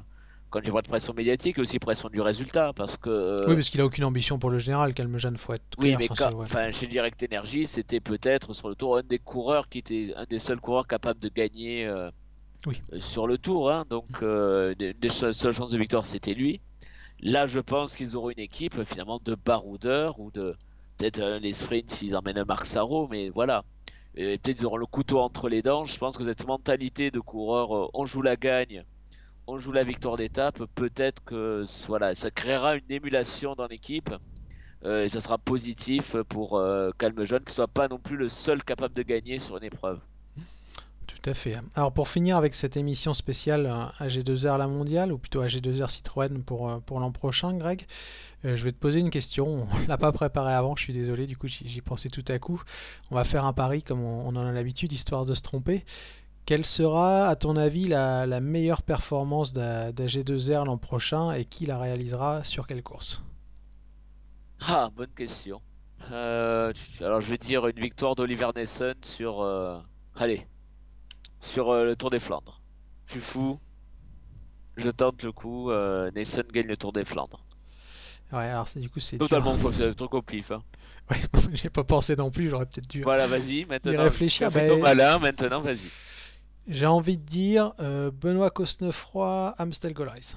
quand 0.50 0.62
j'ai 0.64 0.72
pas 0.72 0.82
de 0.82 0.88
pression 0.88 1.14
médiatique, 1.14 1.58
aussi 1.60 1.80
pression 1.80 2.10
du 2.10 2.22
résultat, 2.22 2.74
parce 2.74 2.98
que 2.98 3.10
Oui, 3.46 3.54
euh, 3.54 3.56
parce 3.56 3.70
qu'il 3.70 3.80
a 3.82 3.86
aucune 3.86 4.04
ambition 4.04 4.38
pour 4.40 4.50
le 4.50 4.60
général, 4.60 4.94
Calmejane, 4.94 5.38
faut 5.38 5.54
être 5.54 5.78
oui, 5.78 5.96
clair. 5.96 5.98
mais 5.98 6.10
Enfin, 6.10 6.16
quand, 6.16 6.30
c'est 6.30 6.34
ouais. 6.34 6.48
enfin, 6.48 6.72
chez 6.72 6.88
Direct 6.88 7.24
Energy, 7.24 7.66
c'était 7.68 8.00
peut-être 8.00 8.54
sur 8.54 8.70
le 8.70 8.76
tour 8.76 8.98
un 8.98 9.04
des 9.04 9.18
coureurs 9.20 9.70
qui 9.70 9.80
était 9.80 10.14
un 10.16 10.26
des 10.26 10.40
seuls 10.40 10.60
coureurs 10.62 10.88
capables 10.88 11.20
de 11.20 11.30
gagner 11.30 11.86
euh, 11.88 12.12
Oui. 12.66 12.84
sur 13.00 13.28
le 13.28 13.38
tour, 13.38 13.72
hein, 13.72 13.86
donc 13.90 14.22
euh, 14.24 14.76
des, 14.76 14.94
des 14.94 15.10
seules 15.10 15.34
chances 15.54 15.72
de 15.72 15.78
victoire, 15.78 16.06
c'était 16.06 16.34
lui. 16.34 16.62
Là, 17.20 17.48
je 17.48 17.60
pense 17.60 17.96
qu'ils 17.96 18.16
auront 18.18 18.32
une 18.32 18.40
équipe 18.40 18.84
finalement 18.86 19.20
de 19.24 19.36
baroudeurs 19.36 20.20
ou 20.20 20.32
de 20.32 20.56
peut-être 21.04 21.20
euh, 21.20 21.40
les 21.40 21.52
sprints 21.52 21.92
s'ils 21.92 22.16
emmènent 22.16 22.46
Marc 22.46 22.66
Sarro, 22.66 23.10
mais 23.10 23.28
voilà. 23.30 23.64
Peut-être 24.16 24.62
ils 24.62 24.66
auront 24.66 24.78
le 24.78 24.86
couteau 24.86 25.20
entre 25.20 25.50
les 25.50 25.62
dents. 25.62 25.84
Je 25.84 25.98
pense 25.98 26.18
que 26.18 26.24
cette 26.24 26.48
mentalité 26.48 27.12
de 27.12 27.20
coureur, 27.20 27.76
euh, 27.76 27.90
on 27.94 28.06
joue 28.06 28.22
la 28.22 28.38
gagne, 28.38 28.86
on 29.46 29.58
joue 29.58 29.74
la 29.74 29.84
victoire 29.84 30.16
d'étape, 30.16 30.64
peut-être 30.76 31.22
que 31.26 31.66
voilà, 31.88 32.16
ça 32.16 32.32
créera 32.32 32.78
une 32.78 32.90
émulation 32.90 33.54
dans 33.56 33.68
l'équipe 33.68 34.12
euh, 34.86 35.04
et 35.04 35.10
ça 35.10 35.20
sera 35.20 35.38
positif 35.38 36.16
pour 36.30 36.62
Calme 36.98 37.26
Jeune, 37.26 37.44
qui 37.44 37.54
soit 37.54 37.68
pas 37.68 37.90
non 37.90 38.00
plus 38.00 38.16
le 38.16 38.30
seul 38.30 38.64
capable 38.64 38.94
de 38.94 39.04
gagner 39.04 39.40
sur 39.40 39.58
une 39.58 39.66
épreuve. 39.66 40.00
Tout 41.24 41.30
à 41.30 41.34
fait. 41.36 41.56
Alors 41.76 41.94
pour 41.94 42.10
finir 42.10 42.36
avec 42.36 42.54
cette 42.54 42.76
émission 42.76 43.14
spéciale 43.14 43.66
euh, 43.66 44.06
AG2R 44.06 44.58
La 44.58 44.68
Mondiale, 44.68 45.14
ou 45.14 45.18
plutôt 45.18 45.42
AG2R 45.42 45.90
Citroën 45.90 46.44
pour, 46.44 46.70
euh, 46.70 46.80
pour 46.80 47.00
l'an 47.00 47.14
prochain, 47.14 47.54
Greg, 47.54 47.88
euh, 48.44 48.58
je 48.58 48.64
vais 48.66 48.74
te 48.74 48.78
poser 48.78 49.00
une 49.00 49.10
question. 49.10 49.66
On 49.72 49.80
l'a 49.88 49.98
pas 49.98 50.12
préparé 50.12 50.54
avant, 50.54 50.76
je 50.76 50.84
suis 50.84 50.92
désolé, 50.92 51.26
du 51.26 51.38
coup 51.38 51.48
j'y 51.48 51.82
pensais 51.82 52.10
tout 52.10 52.26
à 52.28 52.40
coup. 52.40 52.62
On 53.10 53.16
va 53.16 53.24
faire 53.24 53.46
un 53.46 53.54
pari 53.54 53.84
comme 53.84 54.04
on, 54.04 54.28
en 54.28 54.36
a 54.36 54.52
l'habitude, 54.52 54.92
histoire 54.92 55.24
de 55.24 55.34
se 55.34 55.42
tromper. 55.42 55.86
Quelle 56.46 56.66
sera, 56.66 57.30
à 57.30 57.38
ton 57.38 57.56
avis, 57.56 57.88
la, 57.88 58.26
la 58.26 58.42
meilleure 58.42 58.82
performance 58.82 59.54
d'AG2R 59.54 60.66
l'an 60.66 60.78
prochain 60.78 61.32
et 61.32 61.46
qui 61.46 61.66
la 61.66 61.80
réalisera 61.80 62.44
sur 62.44 62.68
quelle 62.68 62.84
course? 62.84 63.22
Ah, 64.68 64.90
bonne 64.94 65.14
question. 65.16 65.62
Alors 66.12 67.22
je 67.22 67.30
vais 67.30 67.38
dire 67.38 67.66
une 67.66 67.80
victoire 67.80 68.14
d'Oliver 68.16 68.50
Nessen 68.54 68.96
sur, 69.02 69.42
allez, 70.18 70.46
sur 71.44 71.70
euh, 71.70 71.86
le 71.86 71.96
Tour 71.96 72.10
des 72.10 72.20
Flandres. 72.20 72.62
Je 73.08 73.14
suis 73.14 73.22
fou, 73.22 73.60
je 74.78 74.90
tente 74.90 75.22
le 75.24 75.32
coup. 75.32 75.70
Euh, 75.72 76.10
Nessen 76.16 76.44
gagne 76.52 76.68
le 76.68 76.78
Tour 76.78 76.94
des 76.94 77.06
Flandres. 77.06 77.46
Ouais, 78.32 78.46
alors 78.50 78.68
du 78.76 78.90
coup 78.90 79.00
c'est. 79.00 79.18
Totalement 79.18 79.56
faux, 79.58 79.72
c'est 79.72 79.86
un 79.88 79.94
truc 79.94 80.14
au 80.16 80.22
pif. 80.22 80.52
hein. 80.52 80.64
Ouais, 81.12 81.18
j'ai 81.54 81.70
pas 81.70 81.84
pensé 81.84 82.16
non 82.16 82.32
plus, 82.32 82.50
j'aurais 82.50 82.66
peut-être 82.66 82.88
dû 82.90 83.02
Voilà, 83.02 83.28
vas-y, 83.28 83.66
maintenant, 83.66 84.04
réfléchir. 84.04 84.52
fait 84.52 84.68
ton 84.68 84.80
malin, 84.80 85.20
maintenant, 85.20 85.62
vas-y. 85.62 85.92
j'ai 86.68 86.86
envie 86.88 87.18
de 87.18 87.24
dire 87.26 87.74
euh, 87.80 88.10
Benoît 88.10 88.50
Cosnefroy, 88.50 89.54
Amstel 89.58 89.94
Race. 89.98 90.36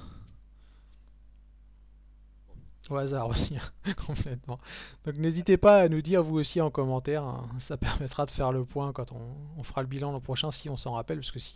Au 2.88 2.96
hasard 2.96 3.28
aussi, 3.28 3.56
hein, 3.56 3.92
complètement. 4.06 4.60
Donc 5.04 5.16
n'hésitez 5.16 5.56
pas 5.56 5.78
à 5.78 5.88
nous 5.88 6.02
dire 6.02 6.22
vous 6.22 6.38
aussi 6.38 6.60
en 6.60 6.70
commentaire, 6.70 7.24
hein. 7.24 7.42
ça 7.58 7.76
permettra 7.76 8.26
de 8.26 8.30
faire 8.30 8.52
le 8.52 8.64
point 8.64 8.92
quand 8.92 9.12
on, 9.12 9.62
fera 9.64 9.82
le 9.82 9.88
bilan 9.88 10.12
l'an 10.12 10.20
prochain 10.20 10.52
si 10.52 10.68
on 10.68 10.76
s'en 10.76 10.92
rappelle, 10.92 11.18
parce 11.18 11.32
que 11.32 11.40
si 11.40 11.54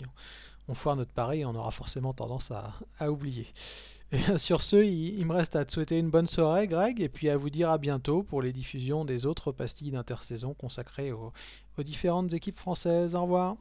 on, 0.68 0.74
foire 0.74 0.96
notre 0.96 1.12
pari, 1.12 1.44
on 1.44 1.54
aura 1.54 1.70
forcément 1.70 2.12
tendance 2.12 2.50
à, 2.50 3.10
oublier. 3.10 3.46
Et 4.12 4.38
sur 4.38 4.60
ce, 4.60 4.76
il, 4.76 5.20
il 5.20 5.26
me 5.26 5.32
reste 5.32 5.54
à 5.54 5.64
te 5.64 5.72
souhaiter 5.72 5.98
une 5.98 6.10
bonne 6.10 6.26
soirée, 6.26 6.66
Greg, 6.66 7.00
et 7.00 7.08
puis 7.08 7.28
à 7.28 7.36
vous 7.36 7.50
dire 7.50 7.70
à 7.70 7.78
bientôt 7.78 8.24
pour 8.24 8.42
les 8.42 8.52
diffusions 8.52 9.04
des 9.04 9.24
autres 9.24 9.52
pastilles 9.52 9.92
d'intersaison 9.92 10.52
consacrées 10.54 11.12
aux, 11.12 11.32
aux 11.78 11.82
différentes 11.84 12.32
équipes 12.32 12.58
françaises. 12.58 13.14
Au 13.14 13.22
revoir. 13.22 13.56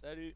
Salut. 0.00 0.34